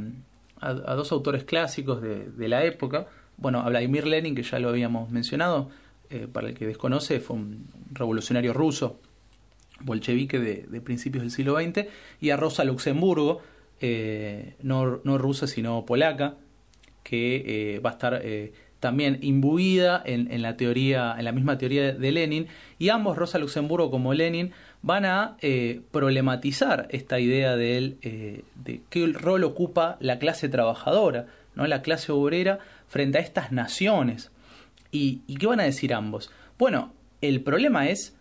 a, 0.60 0.72
dos 0.72 1.12
autores 1.12 1.44
clásicos 1.44 2.02
de, 2.02 2.48
la 2.48 2.64
época. 2.64 3.06
Bueno, 3.36 3.60
a 3.60 3.68
Vladimir 3.68 4.06
Lenin, 4.06 4.34
que 4.34 4.42
ya 4.42 4.58
lo 4.58 4.68
habíamos 4.68 5.10
mencionado, 5.10 5.70
eh, 6.10 6.26
para 6.30 6.48
el 6.48 6.54
que 6.54 6.66
desconoce, 6.66 7.20
fue 7.20 7.36
un 7.36 7.66
revolucionario 7.92 8.52
ruso, 8.52 8.98
bolchevique 9.80 10.38
de, 10.38 10.80
principios 10.80 11.22
del 11.22 11.30
siglo 11.30 11.58
XX, 11.60 11.86
y 12.20 12.30
a 12.30 12.36
Rosa 12.36 12.64
Luxemburgo, 12.64 13.40
eh, 13.80 14.56
no, 14.62 15.00
no, 15.04 15.18
rusa 15.18 15.46
sino 15.46 15.86
polaca, 15.86 16.36
que 17.02 17.76
eh, 17.76 17.78
va 17.80 17.90
a 17.90 17.92
estar 17.94 18.22
también 18.80 19.18
imbuida 19.22 20.02
en, 20.04 20.32
en, 20.32 20.42
la 20.42 20.56
teoría, 20.56 21.14
en 21.16 21.24
la 21.24 21.32
misma 21.32 21.58
teoría 21.58 21.92
de 21.92 22.12
Lenin, 22.12 22.48
y 22.78 22.88
ambos, 22.88 23.16
Rosa 23.16 23.38
Luxemburgo 23.38 23.90
como 23.90 24.14
Lenin, 24.14 24.52
van 24.82 25.04
a 25.04 25.36
eh, 25.40 25.82
problematizar 25.90 26.88
esta 26.90 27.20
idea 27.20 27.56
de, 27.56 27.96
eh, 28.02 28.44
de 28.54 28.80
qué 28.88 29.06
rol 29.08 29.44
ocupa 29.44 29.96
la 30.00 30.18
clase 30.18 30.48
trabajadora, 30.48 31.26
¿no? 31.54 31.66
la 31.66 31.82
clase 31.82 32.12
obrera, 32.12 32.58
frente 32.88 33.18
a 33.18 33.20
estas 33.20 33.52
naciones. 33.52 34.30
¿Y, 34.90 35.18
qué 35.38 35.46
van 35.46 35.60
a 35.60 35.64
decir 35.64 35.94
ambos? 35.94 36.30
Bueno, 36.58 36.92
el 37.20 37.42
problema 37.42 37.88
es 37.88 38.16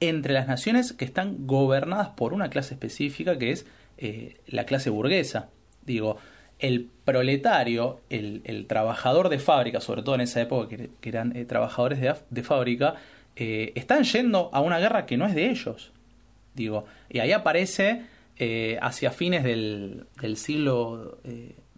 entre 0.00 0.34
las 0.34 0.46
naciones 0.46 0.92
que 0.92 1.04
están 1.04 1.46
gobernadas 1.46 2.10
por 2.10 2.34
una 2.34 2.50
clase 2.50 2.74
específica 2.74 3.38
que 3.38 3.50
es 3.50 3.66
eh, 3.96 4.36
la 4.46 4.66
clase 4.66 4.90
burguesa. 4.90 5.48
Digo, 5.84 6.18
el 6.58 6.88
proletario, 7.04 8.00
el, 8.10 8.66
trabajador 8.68 9.28
de 9.28 9.38
fábrica, 9.38 9.80
sobre 9.80 10.02
todo 10.02 10.14
en 10.14 10.22
esa 10.22 10.40
época 10.40 10.76
que, 10.76 11.08
eran 11.08 11.32
trabajadores 11.46 12.00
de, 12.30 12.42
fábrica, 12.42 12.94
están 13.36 14.04
yendo 14.04 14.50
a 14.52 14.60
una 14.60 14.78
guerra 14.78 15.06
que 15.06 15.16
no 15.16 15.26
es 15.26 15.34
de 15.34 15.50
ellos. 15.50 15.92
Digo, 16.54 16.86
y 17.10 17.18
ahí 17.18 17.32
aparece 17.32 18.02
eh, 18.36 18.78
hacia 18.82 19.10
fines 19.10 19.44
del, 19.44 20.06
del 20.20 20.36
siglo 20.36 21.18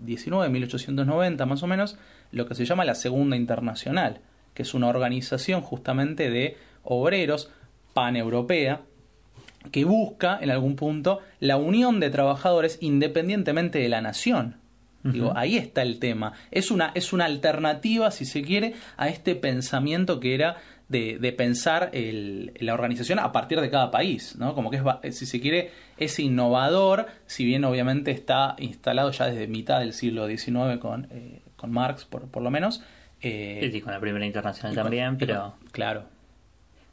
XIX, 0.04 0.46
eh, 0.46 0.48
1890 0.48 1.46
más 1.46 1.62
o 1.62 1.66
menos, 1.66 1.98
lo 2.30 2.46
que 2.46 2.54
se 2.54 2.64
llama 2.64 2.84
la 2.84 2.94
Segunda 2.94 3.36
Internacional, 3.36 4.20
que 4.54 4.62
es 4.62 4.74
una 4.74 4.88
organización 4.88 5.60
justamente 5.60 6.30
de 6.30 6.56
obreros 6.82 7.50
paneuropea 7.92 8.82
que 9.70 9.84
busca 9.84 10.38
en 10.40 10.50
algún 10.50 10.76
punto 10.76 11.20
la 11.40 11.56
unión 11.56 12.00
de 12.00 12.10
trabajadores 12.10 12.78
independientemente 12.80 13.78
de 13.78 13.88
la 13.88 14.00
nación. 14.00 14.56
Digo, 15.12 15.32
ahí 15.36 15.56
está 15.56 15.82
el 15.82 15.98
tema. 15.98 16.32
Es 16.50 16.70
una, 16.70 16.92
es 16.94 17.12
una 17.12 17.24
alternativa, 17.24 18.10
si 18.10 18.24
se 18.24 18.42
quiere, 18.42 18.74
a 18.96 19.08
este 19.08 19.34
pensamiento 19.34 20.20
que 20.20 20.34
era 20.34 20.56
de, 20.88 21.34
pensar 21.36 21.90
la 21.92 22.74
organización 22.74 23.18
a 23.18 23.32
partir 23.32 23.60
de 23.60 23.70
cada 23.70 23.90
país, 23.90 24.36
¿no? 24.36 24.54
Como 24.54 24.70
que 24.70 24.80
es, 25.02 25.18
si 25.18 25.26
se 25.26 25.40
quiere, 25.40 25.70
es 25.98 26.18
innovador, 26.18 27.06
si 27.26 27.44
bien 27.44 27.64
obviamente 27.64 28.10
está 28.10 28.54
instalado 28.58 29.10
ya 29.10 29.26
desde 29.26 29.46
mitad 29.48 29.80
del 29.80 29.92
siglo 29.92 30.28
XIX 30.28 30.78
con, 30.80 31.08
eh, 31.10 31.42
con 31.56 31.72
Marx, 31.72 32.04
por, 32.04 32.28
por 32.28 32.42
lo 32.42 32.50
menos. 32.50 32.82
Eh, 33.20 33.68
sí, 33.72 33.80
con 33.80 33.92
la 33.92 34.00
Primera 34.00 34.26
Internacional 34.26 34.74
también, 34.74 35.16
pero... 35.16 35.54
claro. 35.72 36.04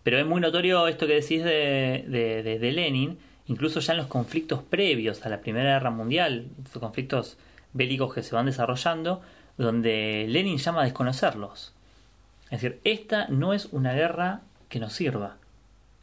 Pero 0.03 0.17
es 0.17 0.25
muy 0.25 0.41
notorio 0.41 0.87
esto 0.87 1.07
que 1.07 1.13
decís 1.13 1.43
de, 1.43 2.03
de, 2.07 2.59
de, 2.59 2.71
Lenin, 2.73 3.17
incluso 3.47 3.79
ya 3.79 3.93
en 3.93 3.99
los 3.99 4.07
conflictos 4.07 4.61
previos 4.61 5.25
a 5.25 5.29
la 5.29 5.39
Primera 5.39 5.73
Guerra 5.73 5.91
Mundial, 5.91 6.47
conflictos 6.77 7.37
bélicos 7.73 8.13
que 8.13 8.23
se 8.23 8.35
van 8.35 8.45
desarrollando, 8.45 9.21
donde 9.57 10.25
Lenin 10.29 10.57
llama 10.57 10.81
a 10.81 10.85
desconocerlos. 10.85 11.73
Es 12.45 12.61
decir, 12.61 12.79
esta 12.83 13.27
no 13.27 13.53
es 13.53 13.65
una 13.71 13.93
guerra 13.93 14.41
que 14.69 14.79
nos 14.79 14.93
sirva. 14.93 15.37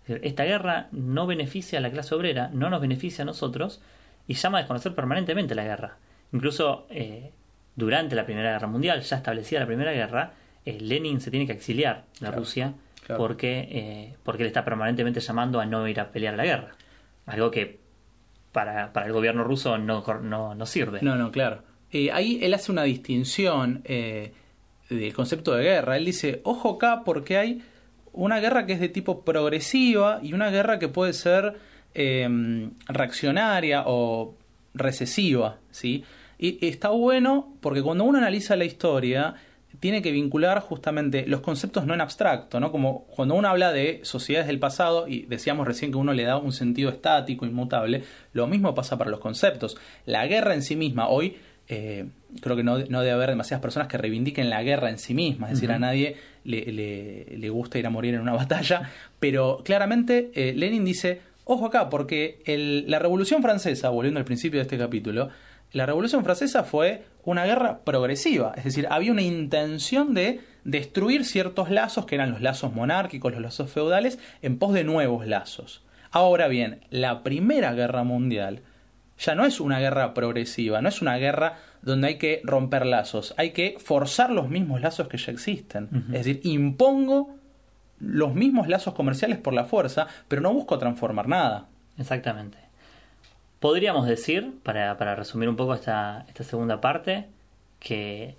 esta 0.06 0.44
guerra 0.44 0.88
no 0.90 1.26
beneficia 1.26 1.78
a 1.78 1.82
la 1.82 1.90
clase 1.90 2.14
obrera, 2.14 2.50
no 2.52 2.70
nos 2.70 2.80
beneficia 2.80 3.22
a 3.22 3.26
nosotros 3.26 3.80
y 4.26 4.34
llama 4.34 4.58
a 4.58 4.62
desconocer 4.62 4.94
permanentemente 4.94 5.54
la 5.54 5.64
guerra. 5.64 5.96
Incluso 6.32 6.86
eh, 6.90 7.30
durante 7.76 8.14
la 8.16 8.24
Primera 8.24 8.52
Guerra 8.52 8.66
Mundial, 8.66 9.00
ya 9.02 9.16
establecida 9.16 9.60
la 9.60 9.66
Primera 9.66 9.92
Guerra, 9.92 10.32
eh, 10.64 10.78
Lenin 10.80 11.20
se 11.20 11.30
tiene 11.30 11.46
que 11.46 11.52
exiliar 11.52 12.04
de 12.20 12.30
Rusia 12.30 12.74
Porque, 13.16 13.68
eh, 13.70 14.14
porque 14.22 14.44
él 14.44 14.48
está 14.48 14.64
permanentemente 14.64 15.20
llamando 15.20 15.58
a 15.58 15.66
no 15.66 15.88
ir 15.88 15.98
a 15.98 16.12
pelear 16.12 16.34
la 16.34 16.44
guerra. 16.44 16.76
Algo 17.26 17.50
que 17.50 17.79
para, 18.52 18.92
para 18.92 19.06
el 19.06 19.12
gobierno 19.12 19.44
ruso 19.44 19.78
no, 19.78 20.04
no, 20.22 20.54
no 20.54 20.66
sirve. 20.66 21.00
No, 21.02 21.16
no, 21.16 21.30
claro. 21.30 21.62
ahí 22.12 22.38
él 22.42 22.54
hace 22.54 22.72
una 22.72 22.82
distinción 22.84 23.82
del 23.84 25.14
concepto 25.14 25.54
de 25.54 25.64
guerra. 25.64 25.96
Él 25.96 26.04
dice, 26.04 26.40
ojo 26.44 26.76
acá 26.76 27.02
porque 27.04 27.38
hay 27.38 27.62
una 28.12 28.40
guerra 28.40 28.66
que 28.66 28.74
es 28.74 28.80
de 28.80 28.88
tipo 28.88 29.24
progresiva 29.24 30.20
y 30.22 30.32
una 30.32 30.50
guerra 30.50 30.78
que 30.78 30.88
puede 30.88 31.12
ser 31.12 31.56
em, 31.94 32.72
reaccionaria 32.88 33.84
o 33.86 34.34
recesiva, 34.74 35.58
¿sí? 35.70 36.04
Y 36.38 36.66
está 36.66 36.88
bueno 36.88 37.54
porque 37.60 37.82
cuando 37.82 38.04
uno 38.04 38.18
analiza 38.18 38.56
la 38.56 38.64
historia 38.64 39.34
tiene 39.80 40.02
que 40.02 40.12
vincular 40.12 40.60
justamente 40.60 41.24
los 41.26 41.40
conceptos 41.40 41.86
no 41.86 41.94
en 41.94 42.02
abstracto, 42.02 42.60
¿no? 42.60 42.70
Como 42.70 43.06
cuando 43.06 43.34
uno 43.34 43.48
habla 43.48 43.72
de 43.72 44.00
sociedades 44.02 44.46
del 44.46 44.58
pasado 44.58 45.08
y 45.08 45.22
decíamos 45.22 45.66
recién 45.66 45.90
que 45.90 45.96
uno 45.96 46.12
le 46.12 46.24
da 46.24 46.36
un 46.36 46.52
sentido 46.52 46.90
estático, 46.90 47.46
inmutable, 47.46 48.04
lo 48.34 48.46
mismo 48.46 48.74
pasa 48.74 48.98
para 48.98 49.10
los 49.10 49.20
conceptos. 49.20 49.78
La 50.04 50.26
guerra 50.26 50.54
en 50.54 50.62
sí 50.62 50.76
misma 50.76 51.08
hoy 51.08 51.38
eh, 51.68 52.06
creo 52.42 52.56
que 52.56 52.62
no, 52.62 52.78
debe 52.78 53.10
haber 53.10 53.30
demasiadas 53.30 53.62
personas 53.62 53.88
que 53.88 53.96
reivindiquen 53.96 54.50
la 54.50 54.62
guerra 54.62 54.90
en 54.90 54.98
sí 54.98 55.14
misma, 55.14 55.46
es 55.46 55.54
decir, 55.54 55.72
a 55.72 55.78
nadie 55.78 56.16
le, 56.44 57.48
gusta 57.48 57.78
ir 57.78 57.86
a 57.86 57.90
morir 57.90 58.14
en 58.14 58.20
una 58.20 58.32
batalla, 58.34 58.90
pero 59.18 59.62
claramente 59.64 60.30
eh, 60.34 60.52
Lenin 60.54 60.84
dice, 60.84 61.20
ojo 61.44 61.66
acá, 61.66 61.88
porque 61.88 62.42
la 62.86 62.98
Revolución 62.98 63.40
Francesa, 63.40 63.88
volviendo 63.88 64.18
al 64.18 64.26
principio 64.26 64.58
de 64.58 64.62
este 64.62 64.78
capítulo, 64.78 65.30
la 65.72 65.86
Revolución 65.86 66.24
Francesa 66.24 66.64
fue 66.64 67.04
una 67.24 67.44
guerra 67.44 67.80
progresiva, 67.84 68.52
es 68.56 68.64
decir, 68.64 68.86
había 68.90 69.12
una 69.12 69.22
intención 69.22 70.14
de 70.14 70.40
destruir 70.64 71.24
ciertos 71.24 71.70
lazos 71.70 72.06
que 72.06 72.16
eran 72.16 72.30
los 72.30 72.40
lazos 72.40 72.72
monárquicos, 72.72 73.32
los 73.32 73.40
lazos 73.40 73.70
feudales, 73.70 74.18
en 74.42 74.58
pos 74.58 74.72
de 74.72 74.84
nuevos 74.84 75.26
lazos. 75.26 75.82
Ahora 76.10 76.48
bien, 76.48 76.80
la 76.90 77.22
Primera 77.22 77.72
Guerra 77.72 78.02
Mundial 78.04 78.62
ya 79.18 79.34
no 79.34 79.44
es 79.44 79.60
una 79.60 79.78
guerra 79.78 80.14
progresiva, 80.14 80.80
no 80.82 80.88
es 80.88 81.02
una 81.02 81.16
guerra 81.18 81.58
donde 81.82 82.08
hay 82.08 82.18
que 82.18 82.40
romper 82.42 82.86
lazos, 82.86 83.34
hay 83.36 83.50
que 83.50 83.76
forzar 83.78 84.30
los 84.30 84.48
mismos 84.48 84.80
lazos 84.80 85.08
que 85.08 85.18
ya 85.18 85.30
existen. 85.30 85.88
Es 86.12 86.24
decir, 86.24 86.40
impongo 86.44 87.34
los 88.00 88.34
mismos 88.34 88.68
lazos 88.68 88.94
comerciales 88.94 89.38
por 89.38 89.52
la 89.52 89.64
fuerza, 89.64 90.06
pero 90.26 90.42
no 90.42 90.52
busco 90.52 90.78
transformar 90.78 91.28
nada. 91.28 91.68
Exactamente. 91.98 92.69
Podríamos 93.60 94.06
decir, 94.06 94.54
para, 94.62 95.14
resumir 95.14 95.48
un 95.48 95.56
poco 95.56 95.74
esta, 95.74 96.24
esta 96.28 96.44
segunda 96.44 96.80
parte, 96.80 97.26
que 97.78 98.34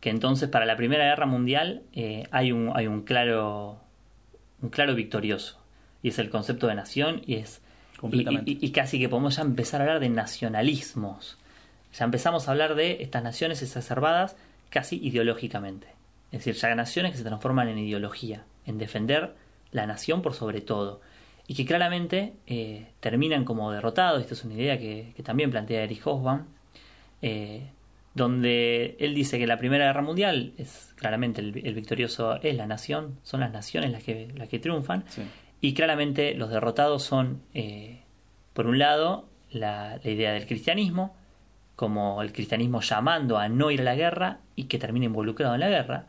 que 0.00 0.10
entonces 0.10 0.48
para 0.48 0.66
la 0.66 0.76
Primera 0.76 1.04
Guerra 1.04 1.26
Mundial 1.26 1.82
eh, 1.92 2.24
hay, 2.30 2.52
un, 2.52 2.70
hay 2.74 2.86
un 2.86 3.02
claro 3.02 3.80
un 4.62 4.70
claro 4.70 4.94
victorioso. 4.94 5.58
Y 6.02 6.08
es 6.08 6.18
el 6.18 6.30
concepto 6.30 6.66
de 6.68 6.74
nación 6.74 7.22
y 7.26 7.36
es 7.36 7.60
y, 8.02 8.64
y, 8.64 8.70
casi 8.70 9.00
que 9.00 9.08
podemos 9.08 9.36
ya 9.36 9.42
empezar 9.42 9.80
a 9.80 9.84
hablar 9.84 10.00
de 10.00 10.08
nacionalismos. 10.08 11.36
Ya 11.92 12.04
empezamos 12.04 12.46
a 12.46 12.52
hablar 12.52 12.76
de 12.76 13.02
estas 13.02 13.24
naciones 13.24 13.60
exacerbadas 13.60 14.36
casi 14.70 15.04
ideológicamente. 15.04 15.88
Es 16.30 16.44
decir 16.44 16.54
ya 16.54 16.72
naciones 16.76 17.12
que 17.12 17.18
se 17.18 17.24
transforman 17.24 17.68
en 17.68 17.78
ideología 17.78 18.44
en 18.66 18.78
defender 18.78 19.34
la 19.72 19.86
nación 19.86 20.22
por 20.22 20.34
sobre 20.34 20.60
todo 20.60 21.00
y 21.48 21.54
que 21.54 21.64
claramente 21.64 22.34
eh, 22.46 22.92
terminan 23.00 23.44
como 23.44 23.72
derrotados 23.72 24.20
esta 24.20 24.34
es 24.34 24.44
una 24.44 24.54
idea 24.54 24.78
que, 24.78 25.12
también 25.24 25.50
plantea 25.50 25.82
Erich 25.82 26.02
Hobsbawm 26.02 26.44
eh, 27.22 27.70
donde 28.18 28.96
él 28.98 29.14
dice 29.14 29.38
que 29.38 29.46
la 29.46 29.56
Primera 29.56 29.86
Guerra 29.86 30.02
Mundial 30.02 30.52
es 30.58 30.92
claramente 30.96 31.40
el, 31.40 31.52
victorioso 31.52 32.40
es 32.42 32.54
la 32.56 32.66
nación, 32.66 33.18
son 33.22 33.40
las 33.40 33.52
naciones 33.52 33.92
las 33.92 34.02
que, 34.02 34.28
las 34.36 34.48
que 34.48 34.58
triunfan, 34.58 35.04
y 35.60 35.72
claramente 35.72 36.34
los 36.34 36.50
derrotados 36.50 37.02
son, 37.02 37.42
eh, 37.54 38.02
por 38.52 38.66
un 38.66 38.78
lado, 38.78 39.28
la, 39.50 40.00
idea 40.04 40.32
del 40.32 40.46
cristianismo, 40.46 41.16
como 41.76 42.20
el 42.22 42.32
cristianismo 42.32 42.80
llamando 42.80 43.38
a 43.38 43.48
no 43.48 43.70
ir 43.70 43.80
a 43.82 43.84
la 43.84 43.94
guerra 43.94 44.40
y 44.56 44.64
que 44.64 44.78
termine 44.78 45.06
involucrado 45.06 45.54
en 45.54 45.60
la 45.60 45.68
guerra, 45.68 46.06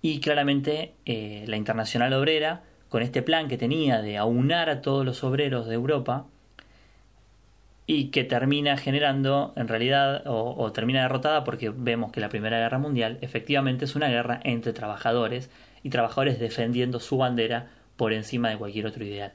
y 0.00 0.20
claramente 0.20 0.94
eh, 1.04 1.44
la 1.48 1.56
internacional 1.56 2.12
obrera, 2.12 2.62
con 2.92 3.02
este 3.02 3.22
plan 3.22 3.48
que 3.48 3.56
tenía 3.56 4.02
de 4.02 4.18
aunar 4.18 4.68
a 4.68 4.82
todos 4.82 5.02
los 5.06 5.24
obreros 5.24 5.66
de 5.66 5.72
Europa, 5.72 6.26
y 7.86 8.08
que 8.08 8.22
termina 8.22 8.76
generando 8.76 9.54
en 9.56 9.66
realidad 9.66 10.24
o, 10.26 10.70
termina 10.72 11.00
derrotada 11.00 11.42
porque 11.42 11.72
vemos 11.74 12.12
que 12.12 12.20
la 12.20 12.28
Primera 12.28 12.58
Guerra 12.58 12.78
Mundial 12.78 13.16
efectivamente 13.22 13.86
es 13.86 13.96
una 13.96 14.08
guerra 14.08 14.40
entre 14.44 14.74
trabajadores 14.74 15.48
y 15.82 15.88
trabajadores 15.88 16.38
defendiendo 16.38 17.00
su 17.00 17.16
bandera 17.16 17.70
por 17.96 18.12
encima 18.12 18.50
de 18.50 18.58
cualquier 18.58 18.84
otro 18.84 19.02
ideal. 19.06 19.32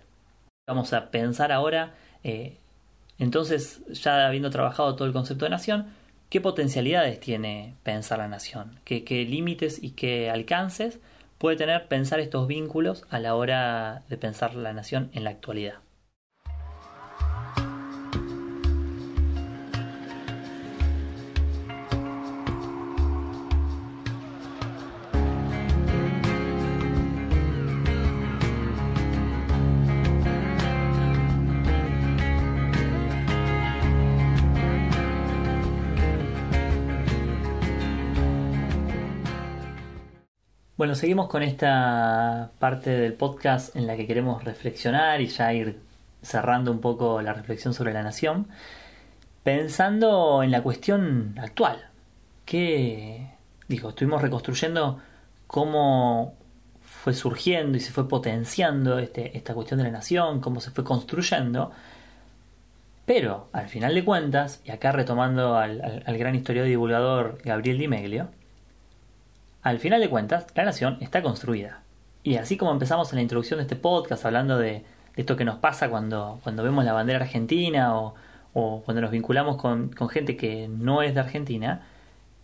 Vamos 0.67 0.93
a 0.93 1.09
pensar 1.09 1.51
ahora, 1.51 1.95
eh, 2.23 2.57
entonces 3.17 3.81
ya 3.89 4.27
habiendo 4.27 4.51
trabajado 4.51 4.95
todo 4.95 5.07
el 5.07 5.13
concepto 5.13 5.45
de 5.45 5.49
nación, 5.49 5.87
¿qué 6.29 6.41
potencialidades 6.41 7.19
tiene 7.19 7.73
pensar 7.81 8.19
la 8.19 8.27
nación? 8.27 8.79
¿Qué, 8.85 9.03
qué 9.03 9.25
límites 9.25 9.81
y 9.81 9.91
qué 9.91 10.29
alcances 10.29 10.99
puede 11.37 11.57
tener 11.57 11.87
pensar 11.87 12.19
estos 12.19 12.47
vínculos 12.47 13.05
a 13.09 13.19
la 13.19 13.35
hora 13.35 14.03
de 14.09 14.17
pensar 14.17 14.55
la 14.55 14.73
nación 14.73 15.09
en 15.13 15.23
la 15.23 15.31
actualidad? 15.31 15.86
Seguimos 40.97 41.27
con 41.27 41.43
esta 41.43 42.51
parte 42.59 42.89
del 42.89 43.13
podcast 43.13 43.75
en 43.75 43.87
la 43.87 43.95
que 43.95 44.07
queremos 44.07 44.43
reflexionar 44.43 45.21
y 45.21 45.27
ya 45.27 45.53
ir 45.53 45.79
cerrando 46.21 46.71
un 46.71 46.81
poco 46.81 47.21
la 47.21 47.33
reflexión 47.33 47.73
sobre 47.73 47.93
la 47.93 48.03
nación, 48.03 48.47
pensando 49.43 50.43
en 50.43 50.51
la 50.51 50.61
cuestión 50.63 51.35
actual. 51.39 51.89
Que, 52.45 53.29
digo, 53.67 53.89
estuvimos 53.89 54.21
reconstruyendo 54.21 54.99
cómo 55.45 56.35
fue 56.81 57.13
surgiendo 57.13 57.77
y 57.77 57.81
se 57.81 57.91
fue 57.91 58.07
potenciando 58.09 58.99
este, 58.99 59.37
esta 59.37 59.53
cuestión 59.53 59.77
de 59.77 59.85
la 59.85 59.91
nación, 59.91 60.41
cómo 60.41 60.59
se 60.61 60.71
fue 60.71 60.83
construyendo, 60.83 61.71
pero 63.05 63.49
al 63.53 63.69
final 63.69 63.93
de 63.93 64.03
cuentas, 64.03 64.61
y 64.65 64.71
acá 64.71 64.91
retomando 64.91 65.57
al, 65.57 66.03
al 66.05 66.17
gran 66.17 66.35
historiador 66.35 66.67
y 66.67 66.71
divulgador 66.71 67.37
Gabriel 67.43 67.77
Di 67.77 67.87
Meglio, 67.87 68.29
al 69.67 69.79
final 69.79 69.99
de 69.99 70.09
cuentas, 70.09 70.47
la 70.55 70.63
nación 70.63 70.97
está 71.01 71.21
construida. 71.21 71.81
Y 72.23 72.35
así 72.35 72.55
como 72.55 72.71
empezamos 72.71 73.11
en 73.11 73.17
la 73.17 73.21
introducción 73.21 73.57
de 73.57 73.63
este 73.63 73.75
podcast 73.75 74.25
hablando 74.25 74.57
de, 74.57 74.85
esto 75.17 75.35
que 75.35 75.43
nos 75.43 75.57
pasa 75.57 75.89
cuando, 75.89 76.39
cuando 76.43 76.63
vemos 76.63 76.85
la 76.85 76.93
bandera 76.93 77.19
argentina 77.19 77.97
o, 77.97 78.13
cuando 78.53 79.01
nos 79.01 79.11
vinculamos 79.11 79.57
con, 79.57 79.91
gente 80.09 80.37
que 80.37 80.69
no 80.69 81.01
es 81.01 81.13
de 81.13 81.19
Argentina, 81.19 81.81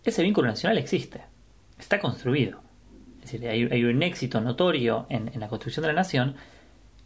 ese 0.04 0.22
vínculo 0.22 0.48
nacional 0.48 0.76
existe, 0.76 1.22
está 1.78 1.98
construido. 1.98 2.60
Es 3.22 3.32
decir, 3.32 3.48
hay, 3.48 3.84
un 3.84 4.02
éxito 4.02 4.40
notorio 4.42 5.06
en, 5.08 5.30
la 5.40 5.48
construcción 5.48 5.82
de 5.82 5.88
la 5.88 5.94
nación 5.94 6.36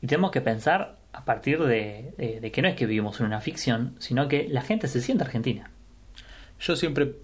y 0.03 0.09
tenemos 0.09 0.33
que 0.33 0.41
pensar 0.41 0.99
a 1.13 1.25
partir 1.25 1.63
de, 1.63 2.39
de, 2.43 2.51
que 2.51 2.61
no 2.61 2.69
es 2.69 2.75
que 2.75 2.87
vivimos 2.87 3.21
en 3.21 3.27
una 3.27 3.41
ficción, 3.41 3.95
sino 3.99 4.27
que 4.27 4.49
la 4.49 4.63
gente 4.63 4.89
se 4.89 5.01
siente 5.01 5.23
argentina. 5.23 5.71
Yo 6.59 6.75
siempre 6.75 7.15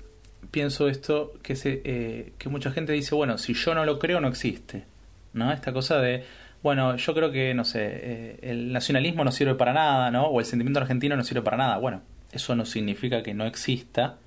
pienso 0.51 0.89
esto, 0.89 1.33
que, 1.43 1.57
se, 1.57 1.83
eh, 1.85 2.33
que 2.39 2.49
mucha 2.49 2.71
gente 2.71 2.93
dice, 2.93 3.15
bueno, 3.15 3.39
si 3.39 3.55
yo 3.55 3.75
no 3.75 3.85
lo 3.85 3.99
creo, 3.99 4.21
no 4.21 4.29
existe. 4.29 4.85
¿No? 5.33 5.53
Esta 5.53 5.73
cosa 5.73 5.99
de, 5.99 6.25
bueno, 6.63 6.97
yo 6.97 7.15
creo 7.15 7.33
que, 7.33 7.55
no 7.55 7.65
sé, 7.65 7.81
eh, 7.83 8.39
el 8.43 8.73
nacionalismo 8.73 9.25
no 9.25 9.33
sirve 9.33 9.55
para 9.57 9.73
nada, 9.73 10.11
¿no? 10.11 10.27
O 10.27 10.39
el 10.39 10.47
sentimiento 10.47 10.81
argentino 10.81 11.17
no 11.17 11.25
sirve 11.25 11.43
para 11.43 11.57
nada. 11.57 11.79
Bueno, 11.79 12.03
eso 12.33 12.55
no 12.55 12.65
significa 12.65 13.23
que 13.23 13.35
no 13.35 13.45
exista 13.45 14.19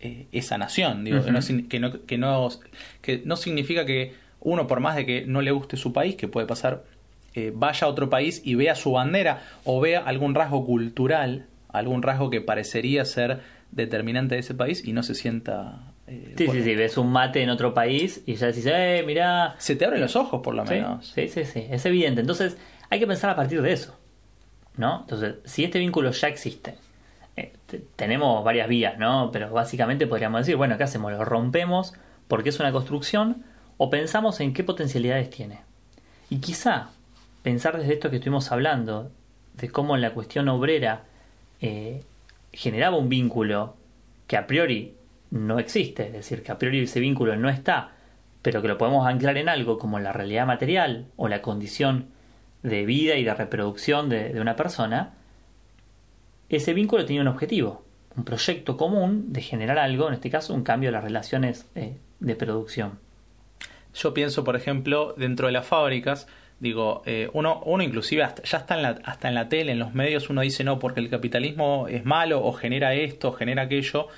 eh, 0.00 0.26
esa 0.32 0.56
nación, 0.56 1.04
digo, 1.04 1.22
que, 1.22 1.30
no, 1.30 1.40
que, 1.68 1.80
no, 1.80 2.06
que, 2.06 2.18
no, 2.18 2.48
que 3.02 3.22
no 3.24 3.36
significa 3.36 3.84
que 3.84 4.14
uno, 4.40 4.66
por 4.66 4.80
más 4.80 4.96
de 4.96 5.04
que 5.04 5.26
no 5.26 5.42
le 5.42 5.50
guste 5.50 5.76
su 5.76 5.92
país, 5.92 6.16
que 6.16 6.28
puede 6.28 6.46
pasar, 6.46 6.84
vaya 7.52 7.86
a 7.86 7.90
otro 7.90 8.10
país 8.10 8.42
y 8.44 8.56
vea 8.56 8.74
su 8.74 8.92
bandera 8.92 9.42
o 9.62 9.80
vea 9.80 10.00
algún 10.00 10.34
rasgo 10.34 10.66
cultural, 10.66 11.46
algún 11.68 12.02
rasgo 12.02 12.30
que 12.30 12.40
parecería 12.40 13.04
ser 13.04 13.40
determinante 13.70 14.34
de 14.34 14.40
ese 14.40 14.54
país 14.54 14.84
y 14.84 14.92
no 14.92 15.02
se 15.02 15.14
sienta... 15.14 15.92
Eh, 16.06 16.34
sí, 16.38 16.48
sí, 16.48 16.62
sí, 16.62 16.74
ves 16.74 16.96
un 16.96 17.12
mate 17.12 17.42
en 17.42 17.50
otro 17.50 17.74
país 17.74 18.22
y 18.26 18.34
ya 18.34 18.46
decís, 18.46 18.66
eh, 18.66 19.02
mirá... 19.06 19.54
Se 19.58 19.76
te 19.76 19.84
abren 19.84 20.00
los 20.00 20.16
ojos 20.16 20.40
por 20.42 20.54
lo 20.54 20.64
menos. 20.64 21.12
Sí, 21.14 21.28
sí, 21.28 21.44
sí, 21.44 21.66
es 21.70 21.84
evidente. 21.86 22.20
Entonces 22.20 22.56
hay 22.90 22.98
que 22.98 23.06
pensar 23.06 23.30
a 23.30 23.36
partir 23.36 23.60
de 23.62 23.72
eso, 23.72 23.98
¿no? 24.76 25.00
Entonces, 25.00 25.36
si 25.44 25.64
este 25.64 25.78
vínculo 25.78 26.10
ya 26.10 26.28
existe, 26.28 26.76
eh, 27.36 27.52
tenemos 27.96 28.42
varias 28.42 28.68
vías, 28.68 28.98
¿no? 28.98 29.30
Pero 29.32 29.50
básicamente 29.50 30.06
podríamos 30.06 30.40
decir, 30.40 30.56
bueno, 30.56 30.76
¿qué 30.78 30.84
hacemos? 30.84 31.12
¿Lo 31.12 31.24
rompemos 31.24 31.94
porque 32.26 32.48
es 32.48 32.60
una 32.60 32.72
construcción 32.72 33.44
o 33.76 33.90
pensamos 33.90 34.40
en 34.40 34.54
qué 34.54 34.64
potencialidades 34.64 35.30
tiene? 35.30 35.60
Y 36.30 36.38
quizá 36.38 36.90
pensar 37.42 37.78
desde 37.78 37.94
esto 37.94 38.10
que 38.10 38.16
estuvimos 38.16 38.50
hablando, 38.50 39.10
de 39.54 39.68
cómo 39.70 39.94
en 39.94 40.02
la 40.02 40.12
cuestión 40.12 40.48
obrera 40.48 41.04
eh, 41.60 42.02
generaba 42.52 42.96
un 42.96 43.08
vínculo 43.08 43.76
que 44.26 44.36
a 44.36 44.46
priori 44.46 44.94
no 45.30 45.58
existe, 45.58 46.06
es 46.06 46.12
decir, 46.12 46.42
que 46.42 46.52
a 46.52 46.58
priori 46.58 46.80
ese 46.80 47.00
vínculo 47.00 47.36
no 47.36 47.48
está, 47.48 47.92
pero 48.42 48.62
que 48.62 48.68
lo 48.68 48.78
podemos 48.78 49.06
anclar 49.06 49.36
en 49.36 49.48
algo 49.48 49.78
como 49.78 49.98
la 49.98 50.12
realidad 50.12 50.46
material 50.46 51.06
o 51.16 51.28
la 51.28 51.42
condición 51.42 52.06
de 52.62 52.84
vida 52.86 53.16
y 53.16 53.24
de 53.24 53.34
reproducción 53.34 54.08
de, 54.08 54.40
una 54.40 54.56
persona, 54.56 55.14
ese 56.48 56.72
vínculo 56.72 57.04
tenía 57.04 57.22
un 57.22 57.28
objetivo, 57.28 57.84
un 58.16 58.24
proyecto 58.24 58.76
común 58.76 59.32
de 59.32 59.42
generar 59.42 59.78
algo, 59.78 60.08
en 60.08 60.14
este 60.14 60.30
caso 60.30 60.54
un 60.54 60.62
cambio 60.62 60.88
de 60.88 60.92
las 60.92 61.04
relaciones 61.04 61.68
eh, 61.74 61.96
de 62.20 62.36
producción. 62.36 62.98
Yo 63.94 64.14
pienso, 64.14 64.44
por 64.44 64.56
ejemplo, 64.56 65.14
dentro 65.16 65.46
de 65.46 65.52
las 65.52 65.66
fábricas, 65.66 66.26
Digo, 66.60 67.02
eh, 67.06 67.30
uno, 67.34 67.62
uno 67.64 67.84
inclusive 67.84 68.24
hasta, 68.24 68.42
ya 68.42 68.58
está 68.58 68.74
en 68.74 68.82
la, 68.82 68.88
hasta 69.04 69.28
en 69.28 69.34
la 69.34 69.48
tele, 69.48 69.72
en 69.72 69.78
los 69.78 69.94
medios, 69.94 70.28
uno 70.28 70.40
dice 70.40 70.64
no, 70.64 70.78
porque 70.78 70.98
el 71.00 71.08
capitalismo 71.08 71.86
es 71.88 72.04
malo 72.04 72.44
o 72.44 72.52
genera 72.52 72.94
esto, 72.94 73.32
genera 73.32 73.62
aquello. 73.62 74.08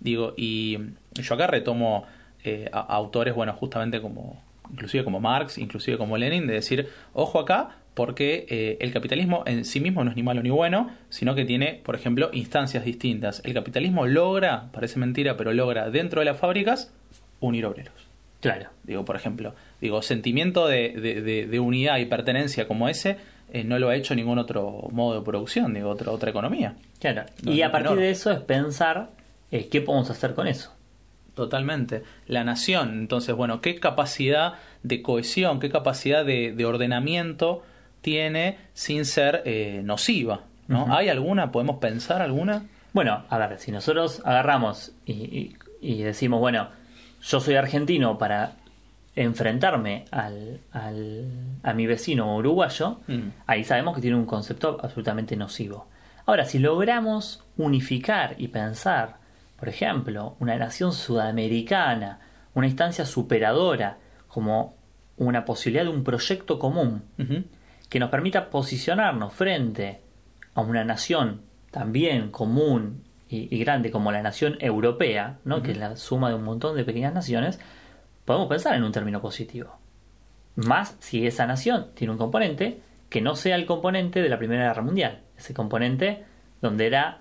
Digo, 0.00 0.32
y 0.36 0.78
yo 1.14 1.34
acá 1.34 1.46
retomo 1.46 2.06
eh, 2.42 2.70
a, 2.72 2.80
autores, 2.80 3.34
bueno, 3.34 3.52
justamente 3.52 4.00
como, 4.00 4.42
inclusive 4.70 5.04
como 5.04 5.20
Marx, 5.20 5.58
inclusive 5.58 5.98
como 5.98 6.16
Lenin, 6.16 6.46
de 6.46 6.54
decir, 6.54 6.88
ojo 7.12 7.38
acá, 7.38 7.76
porque 7.92 8.46
eh, 8.48 8.78
el 8.80 8.92
capitalismo 8.94 9.42
en 9.44 9.66
sí 9.66 9.78
mismo 9.78 10.02
no 10.02 10.10
es 10.10 10.16
ni 10.16 10.22
malo 10.22 10.42
ni 10.42 10.48
bueno, 10.48 10.90
sino 11.10 11.34
que 11.34 11.44
tiene, 11.44 11.82
por 11.84 11.96
ejemplo, 11.96 12.30
instancias 12.32 12.82
distintas. 12.84 13.42
El 13.44 13.52
capitalismo 13.52 14.06
logra, 14.06 14.70
parece 14.72 14.98
mentira, 14.98 15.36
pero 15.36 15.52
logra 15.52 15.90
dentro 15.90 16.20
de 16.20 16.24
las 16.24 16.38
fábricas 16.38 16.94
unir 17.40 17.66
obreros. 17.66 18.09
Claro. 18.40 18.70
Digo, 18.84 19.04
por 19.04 19.16
ejemplo, 19.16 19.54
digo, 19.80 20.02
sentimiento 20.02 20.66
de, 20.66 21.46
de, 21.48 21.60
unidad 21.60 21.98
y 21.98 22.06
pertenencia 22.06 22.66
como 22.66 22.88
ese 22.88 23.18
eh, 23.52 23.64
no 23.64 23.78
lo 23.78 23.90
ha 23.90 23.96
hecho 23.96 24.14
ningún 24.14 24.38
otro 24.38 24.88
modo 24.92 25.18
de 25.18 25.24
producción, 25.24 25.74
digo, 25.74 25.90
otra, 25.90 26.10
otra 26.10 26.30
economía. 26.30 26.74
Claro. 27.00 27.24
y 27.44 27.62
a 27.62 27.70
partir 27.70 27.96
de 27.96 28.10
eso 28.10 28.30
es 28.30 28.40
pensar 28.40 29.10
eh, 29.50 29.68
qué 29.68 29.80
podemos 29.80 30.10
hacer 30.10 30.34
con 30.34 30.46
eso. 30.46 30.72
Totalmente. 31.34 32.02
La 32.26 32.44
nación, 32.44 32.98
entonces, 32.98 33.34
bueno, 33.34 33.60
qué 33.60 33.76
capacidad 33.76 34.54
de 34.82 35.02
cohesión, 35.02 35.60
qué 35.60 35.70
capacidad 35.70 36.24
de, 36.24 36.64
ordenamiento 36.64 37.62
tiene 38.00 38.58
sin 38.72 39.04
ser 39.04 39.42
eh, 39.44 39.82
nociva. 39.84 40.44
¿no? 40.66 40.94
¿Hay 40.94 41.08
alguna? 41.08 41.52
¿Podemos 41.52 41.76
pensar 41.76 42.22
alguna? 42.22 42.66
Bueno, 42.92 43.24
a 43.28 43.38
ver, 43.38 43.58
si 43.58 43.70
nosotros 43.72 44.22
agarramos 44.24 44.92
y 45.04 45.54
decimos, 46.02 46.40
bueno, 46.40 46.68
yo 47.22 47.40
soy 47.40 47.54
argentino 47.56 48.18
para 48.18 48.52
enfrentarme 49.16 50.04
al, 50.10 50.60
al, 50.72 51.26
a 51.62 51.72
mi 51.72 51.86
vecino 51.86 52.36
uruguayo, 52.36 53.00
Mm. 53.08 53.28
ahí 53.46 53.64
sabemos 53.64 53.94
que 53.94 54.00
tiene 54.00 54.16
un 54.16 54.26
concepto 54.26 54.78
absolutamente 54.82 55.36
nocivo. 55.36 55.88
Ahora, 56.26 56.44
si 56.44 56.58
logramos 56.58 57.42
unificar 57.56 58.36
y 58.38 58.48
pensar, 58.48 59.16
por 59.58 59.68
ejemplo, 59.68 60.36
una 60.38 60.56
nación 60.56 60.92
sudamericana, 60.92 62.20
una 62.54 62.66
instancia 62.66 63.04
superadora, 63.04 63.98
como 64.28 64.76
una 65.16 65.44
posibilidad 65.44 65.84
de 65.84 65.90
un 65.90 66.04
proyecto 66.04 66.58
común, 66.58 67.02
que 67.88 67.98
nos 67.98 68.10
permita 68.10 68.48
posicionarnos 68.48 69.32
frente 69.32 70.00
a 70.54 70.60
una 70.60 70.84
nación 70.84 71.42
también 71.72 72.30
común 72.30 73.02
y, 73.30 73.54
y 73.54 73.58
grande 73.60 73.90
como 73.90 74.12
la 74.12 74.22
nación 74.22 74.56
europea, 74.60 75.38
¿no? 75.44 75.62
que 75.62 75.72
es 75.72 75.78
la 75.78 75.96
suma 75.96 76.28
de 76.28 76.34
un 76.34 76.44
montón 76.44 76.76
de 76.76 76.84
pequeñas 76.84 77.14
naciones, 77.14 77.60
podemos 78.24 78.48
pensar 78.48 78.74
en 78.74 78.82
un 78.82 78.92
término 78.92 79.20
positivo. 79.20 79.78
Más 80.56 80.96
si 80.98 81.26
esa 81.26 81.46
nación 81.46 81.88
tiene 81.94 82.12
un 82.12 82.18
componente 82.18 82.80
que 83.08 83.20
no 83.20 83.36
sea 83.36 83.56
el 83.56 83.66
componente 83.66 84.22
de 84.22 84.28
la 84.28 84.38
Primera 84.38 84.68
Guerra 84.68 84.82
Mundial, 84.82 85.20
ese 85.36 85.54
componente 85.54 86.24
donde 86.60 86.86
era 86.86 87.20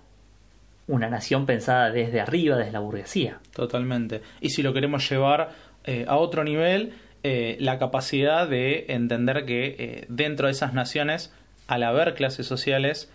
una 0.88 1.10
nación 1.10 1.45
pensada 1.45 1.91
desde 1.91 2.20
arriba, 2.20 2.57
desde 2.57 2.72
la 2.72 2.80
burguesía. 2.80 3.39
Totalmente. 3.55 4.22
Y 4.41 4.49
si 4.49 4.64
lo 4.64 4.74
queremos 4.74 5.07
llevar 5.10 5.51
eh, 5.84 6.05
a 6.07 6.18
otro 6.18 6.43
nivel, 6.43 6.93
eh, 7.24 7.57
la 7.60 7.78
capacidad 7.80 8.47
de 8.47 8.86
entender 8.89 9.45
que 9.45 9.76
eh, 9.78 10.05
dentro 10.10 10.47
de 10.47 10.53
esas 10.53 10.74
naciones, 10.74 11.34
al 11.68 11.84
haber 11.84 12.16
clases 12.16 12.47
sociales, 12.47 13.12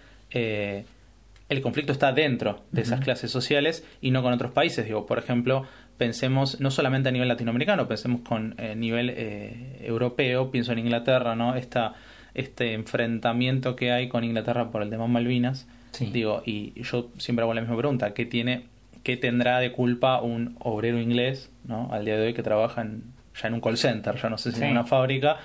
el 1.48 1.60
conflicto 1.60 1.92
está 1.92 2.12
dentro 2.12 2.62
de 2.72 2.82
esas 2.82 3.00
clases 3.00 3.30
sociales 3.30 3.84
y 4.00 4.10
no 4.10 4.22
con 4.22 4.32
otros 4.32 4.52
países. 4.52 4.86
Digo, 4.86 5.04
por 5.06 5.18
ejemplo, 5.18 5.64
pensemos 5.98 6.60
no 6.60 6.70
solamente 6.70 7.08
a 7.10 7.12
nivel 7.12 7.28
latinoamericano, 7.28 7.86
pensemos 7.86 8.22
con 8.22 8.54
eh, 8.58 8.74
nivel 8.74 9.10
eh, 9.10 9.78
europeo, 9.82 10.50
pienso 10.50 10.72
en 10.72 10.78
Inglaterra, 10.80 11.34
¿no? 11.36 11.54
Esta, 11.54 11.94
este 12.34 12.72
enfrentamiento 12.72 13.76
que 13.76 13.92
hay 13.92 14.08
con 14.08 14.24
Inglaterra 14.24 14.70
por 14.70 14.82
el 14.82 14.90
tema 14.90 15.06
Malvinas. 15.06 15.68
Sí. 15.92 16.10
Digo, 16.12 16.42
y 16.44 16.80
yo 16.82 17.10
siempre 17.18 17.42
hago 17.44 17.54
la 17.54 17.60
misma 17.60 17.76
pregunta, 17.76 18.14
¿qué 18.14 18.24
tiene, 18.24 18.64
qué 19.02 19.16
tendrá 19.16 19.60
de 19.60 19.70
culpa 19.70 20.20
un 20.22 20.56
obrero 20.60 20.98
inglés, 21.00 21.50
¿no? 21.64 21.88
Al 21.92 22.04
día 22.04 22.16
de 22.16 22.26
hoy 22.28 22.34
que 22.34 22.42
trabaja 22.42 22.80
en, 22.82 23.04
ya 23.40 23.48
en 23.48 23.54
un 23.54 23.60
call 23.60 23.76
center, 23.76 24.16
ya 24.16 24.28
no 24.28 24.38
sé 24.38 24.50
si 24.50 24.58
Sí. 24.58 24.64
en 24.64 24.70
una 24.72 24.84
fábrica 24.84 25.36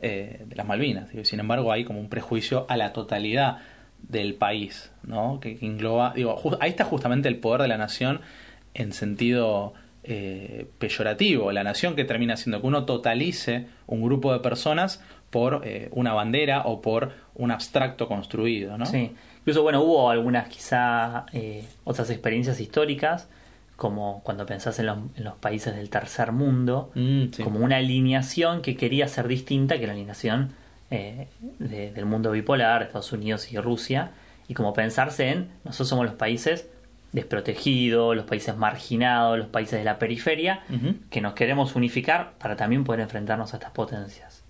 eh, 0.00 0.42
de 0.46 0.56
las 0.56 0.66
Malvinas. 0.66 1.10
Digo, 1.10 1.24
sin 1.24 1.38
embargo, 1.38 1.70
hay 1.70 1.84
como 1.84 2.00
un 2.00 2.08
prejuicio 2.08 2.66
a 2.68 2.76
la 2.76 2.92
totalidad 2.92 3.58
del 4.08 4.34
país, 4.34 4.92
¿no? 5.02 5.40
Que, 5.40 5.56
que 5.56 5.66
engloba, 5.66 6.12
digo, 6.14 6.40
ahí 6.60 6.70
está 6.70 6.84
justamente 6.84 7.28
el 7.28 7.36
poder 7.36 7.62
de 7.62 7.68
la 7.68 7.78
nación 7.78 8.20
en 8.74 8.92
sentido 8.92 9.72
eh, 10.02 10.66
peyorativo, 10.78 11.50
la 11.52 11.64
nación 11.64 11.96
que 11.96 12.04
termina 12.04 12.34
haciendo 12.34 12.60
que 12.60 12.66
uno 12.66 12.84
totalice 12.84 13.66
un 13.86 14.02
grupo 14.02 14.32
de 14.32 14.40
personas 14.40 15.02
por 15.30 15.62
eh, 15.64 15.88
una 15.92 16.12
bandera 16.12 16.62
o 16.66 16.80
por 16.82 17.12
un 17.34 17.50
abstracto 17.50 18.06
construido, 18.06 18.76
¿no? 18.78 18.86
Sí. 18.86 19.12
Incluso, 19.40 19.62
bueno, 19.62 19.82
hubo 19.82 20.10
algunas 20.10 20.48
quizá 20.48 21.26
eh, 21.32 21.64
otras 21.84 22.10
experiencias 22.10 22.60
históricas, 22.60 23.28
como 23.76 24.22
cuando 24.24 24.46
pensás 24.46 24.78
en 24.78 24.86
los, 24.86 24.98
en 25.16 25.24
los 25.24 25.34
países 25.34 25.74
del 25.74 25.90
tercer 25.90 26.30
mundo, 26.32 26.90
Mm, 26.94 27.24
sí. 27.32 27.42
como 27.42 27.58
una 27.60 27.76
alineación 27.78 28.62
que 28.62 28.76
quería 28.76 29.08
ser 29.08 29.26
distinta 29.26 29.78
que 29.78 29.86
la 29.86 29.92
alineación 29.94 30.50
eh, 30.94 31.28
de- 31.58 31.90
del 31.92 32.06
mundo 32.06 32.30
bipolar, 32.30 32.82
Estados 32.82 33.12
Unidos 33.12 33.50
y 33.52 33.58
Rusia, 33.58 34.12
y 34.48 34.54
como 34.54 34.72
pensarse 34.72 35.28
en 35.30 35.48
nosotros 35.64 35.88
somos 35.88 36.06
los 36.06 36.14
países 36.14 36.68
desprotegidos, 37.12 38.16
los 38.16 38.24
países 38.26 38.56
marginados, 38.56 39.38
los 39.38 39.46
países 39.48 39.78
de 39.78 39.84
la 39.84 39.98
periferia, 39.98 40.62
que 41.10 41.20
nos 41.20 41.34
queremos 41.34 41.74
unificar 41.76 42.32
para 42.38 42.56
también 42.56 42.84
poder 42.84 43.00
enfrentarnos 43.00 43.52
a 43.54 43.56
estas 43.58 43.70
potencias. 43.70 44.42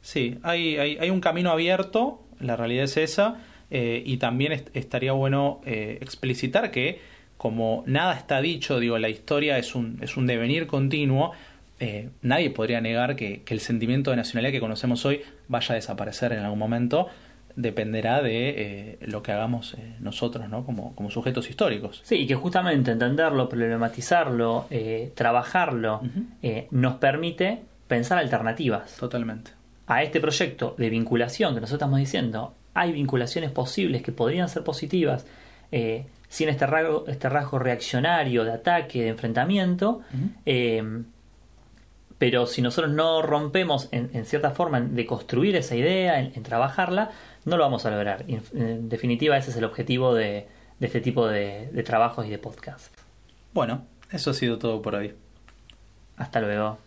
Sí, 0.00 0.38
hay, 0.42 0.76
hay, 0.78 0.98
hay 0.98 1.10
un 1.10 1.20
camino 1.20 1.50
abierto, 1.50 2.22
la 2.40 2.56
realidad 2.56 2.84
es 2.84 2.96
esa, 2.96 3.38
eh, 3.70 4.02
y 4.06 4.18
también 4.18 4.52
est- 4.52 4.68
estaría 4.76 5.12
bueno 5.12 5.60
eh, 5.66 5.98
explicitar 6.00 6.70
que 6.70 7.00
como 7.36 7.82
nada 7.86 8.14
está 8.14 8.40
dicho, 8.40 8.78
digo, 8.78 8.98
la 8.98 9.08
historia 9.08 9.58
es 9.58 9.74
un, 9.74 9.98
es 10.00 10.16
un 10.16 10.26
devenir 10.26 10.66
continuo, 10.68 11.32
eh, 11.80 12.10
nadie 12.22 12.50
podría 12.50 12.80
negar 12.80 13.16
que, 13.16 13.42
que 13.42 13.54
el 13.54 13.60
sentimiento 13.60 14.10
de 14.10 14.16
nacionalidad 14.16 14.52
que 14.52 14.60
conocemos 14.60 15.04
hoy 15.04 15.22
vaya 15.48 15.72
a 15.72 15.76
desaparecer 15.76 16.32
en 16.32 16.40
algún 16.40 16.58
momento, 16.58 17.08
dependerá 17.54 18.22
de 18.22 18.48
eh, 18.48 18.98
lo 19.02 19.22
que 19.22 19.32
hagamos 19.32 19.74
eh, 19.74 19.96
nosotros, 20.00 20.48
¿no? 20.48 20.64
Como, 20.64 20.94
como 20.94 21.10
sujetos 21.10 21.48
históricos. 21.48 22.02
Sí, 22.04 22.16
y 22.16 22.26
que 22.26 22.34
justamente 22.34 22.90
entenderlo, 22.90 23.48
problematizarlo, 23.48 24.66
trabajarlo, 25.14 26.02
nos 26.70 26.94
permite 26.96 27.62
pensar 27.88 28.18
alternativas. 28.18 28.96
Totalmente. 28.96 29.52
a 29.86 30.02
este 30.02 30.20
proyecto 30.20 30.74
de 30.76 30.90
vinculación 30.90 31.54
que 31.54 31.60
nosotros 31.60 31.78
estamos 31.78 31.98
diciendo, 31.98 32.54
hay 32.74 32.92
vinculaciones 32.92 33.50
posibles 33.52 34.02
que 34.02 34.12
podrían 34.12 34.48
ser 34.48 34.62
positivas 34.64 35.24
eh, 35.72 36.06
sin 36.28 36.48
este 36.48 36.66
rasgo, 36.66 37.04
este 37.08 37.28
rasgo 37.28 37.58
reaccionario 37.58 38.44
de 38.44 38.52
ataque, 38.52 39.02
de 39.02 39.08
enfrentamiento, 39.08 40.02
pero 42.18 42.46
si 42.46 42.62
nosotros 42.62 42.92
no 42.92 43.22
rompemos 43.22 43.88
en, 43.92 44.10
en 44.14 44.24
cierta 44.24 44.50
forma 44.50 44.80
de 44.80 45.06
construir 45.06 45.56
esa 45.56 45.76
idea, 45.76 46.20
en, 46.20 46.32
en 46.34 46.42
trabajarla, 46.42 47.10
no 47.44 47.56
lo 47.56 47.64
vamos 47.64 47.84
a 47.86 47.90
lograr. 47.90 48.24
Y 48.26 48.34
en, 48.34 48.42
en 48.54 48.88
definitiva, 48.88 49.36
ese 49.36 49.50
es 49.50 49.56
el 49.56 49.64
objetivo 49.64 50.14
de, 50.14 50.48
de 50.78 50.86
este 50.86 51.00
tipo 51.00 51.26
de, 51.26 51.68
de 51.72 51.82
trabajos 51.82 52.26
y 52.26 52.30
de 52.30 52.38
podcasts. 52.38 52.90
Bueno, 53.52 53.86
eso 54.10 54.30
ha 54.30 54.34
sido 54.34 54.58
todo 54.58 54.82
por 54.82 54.94
hoy. 54.94 55.14
Hasta 56.16 56.40
luego. 56.40 56.78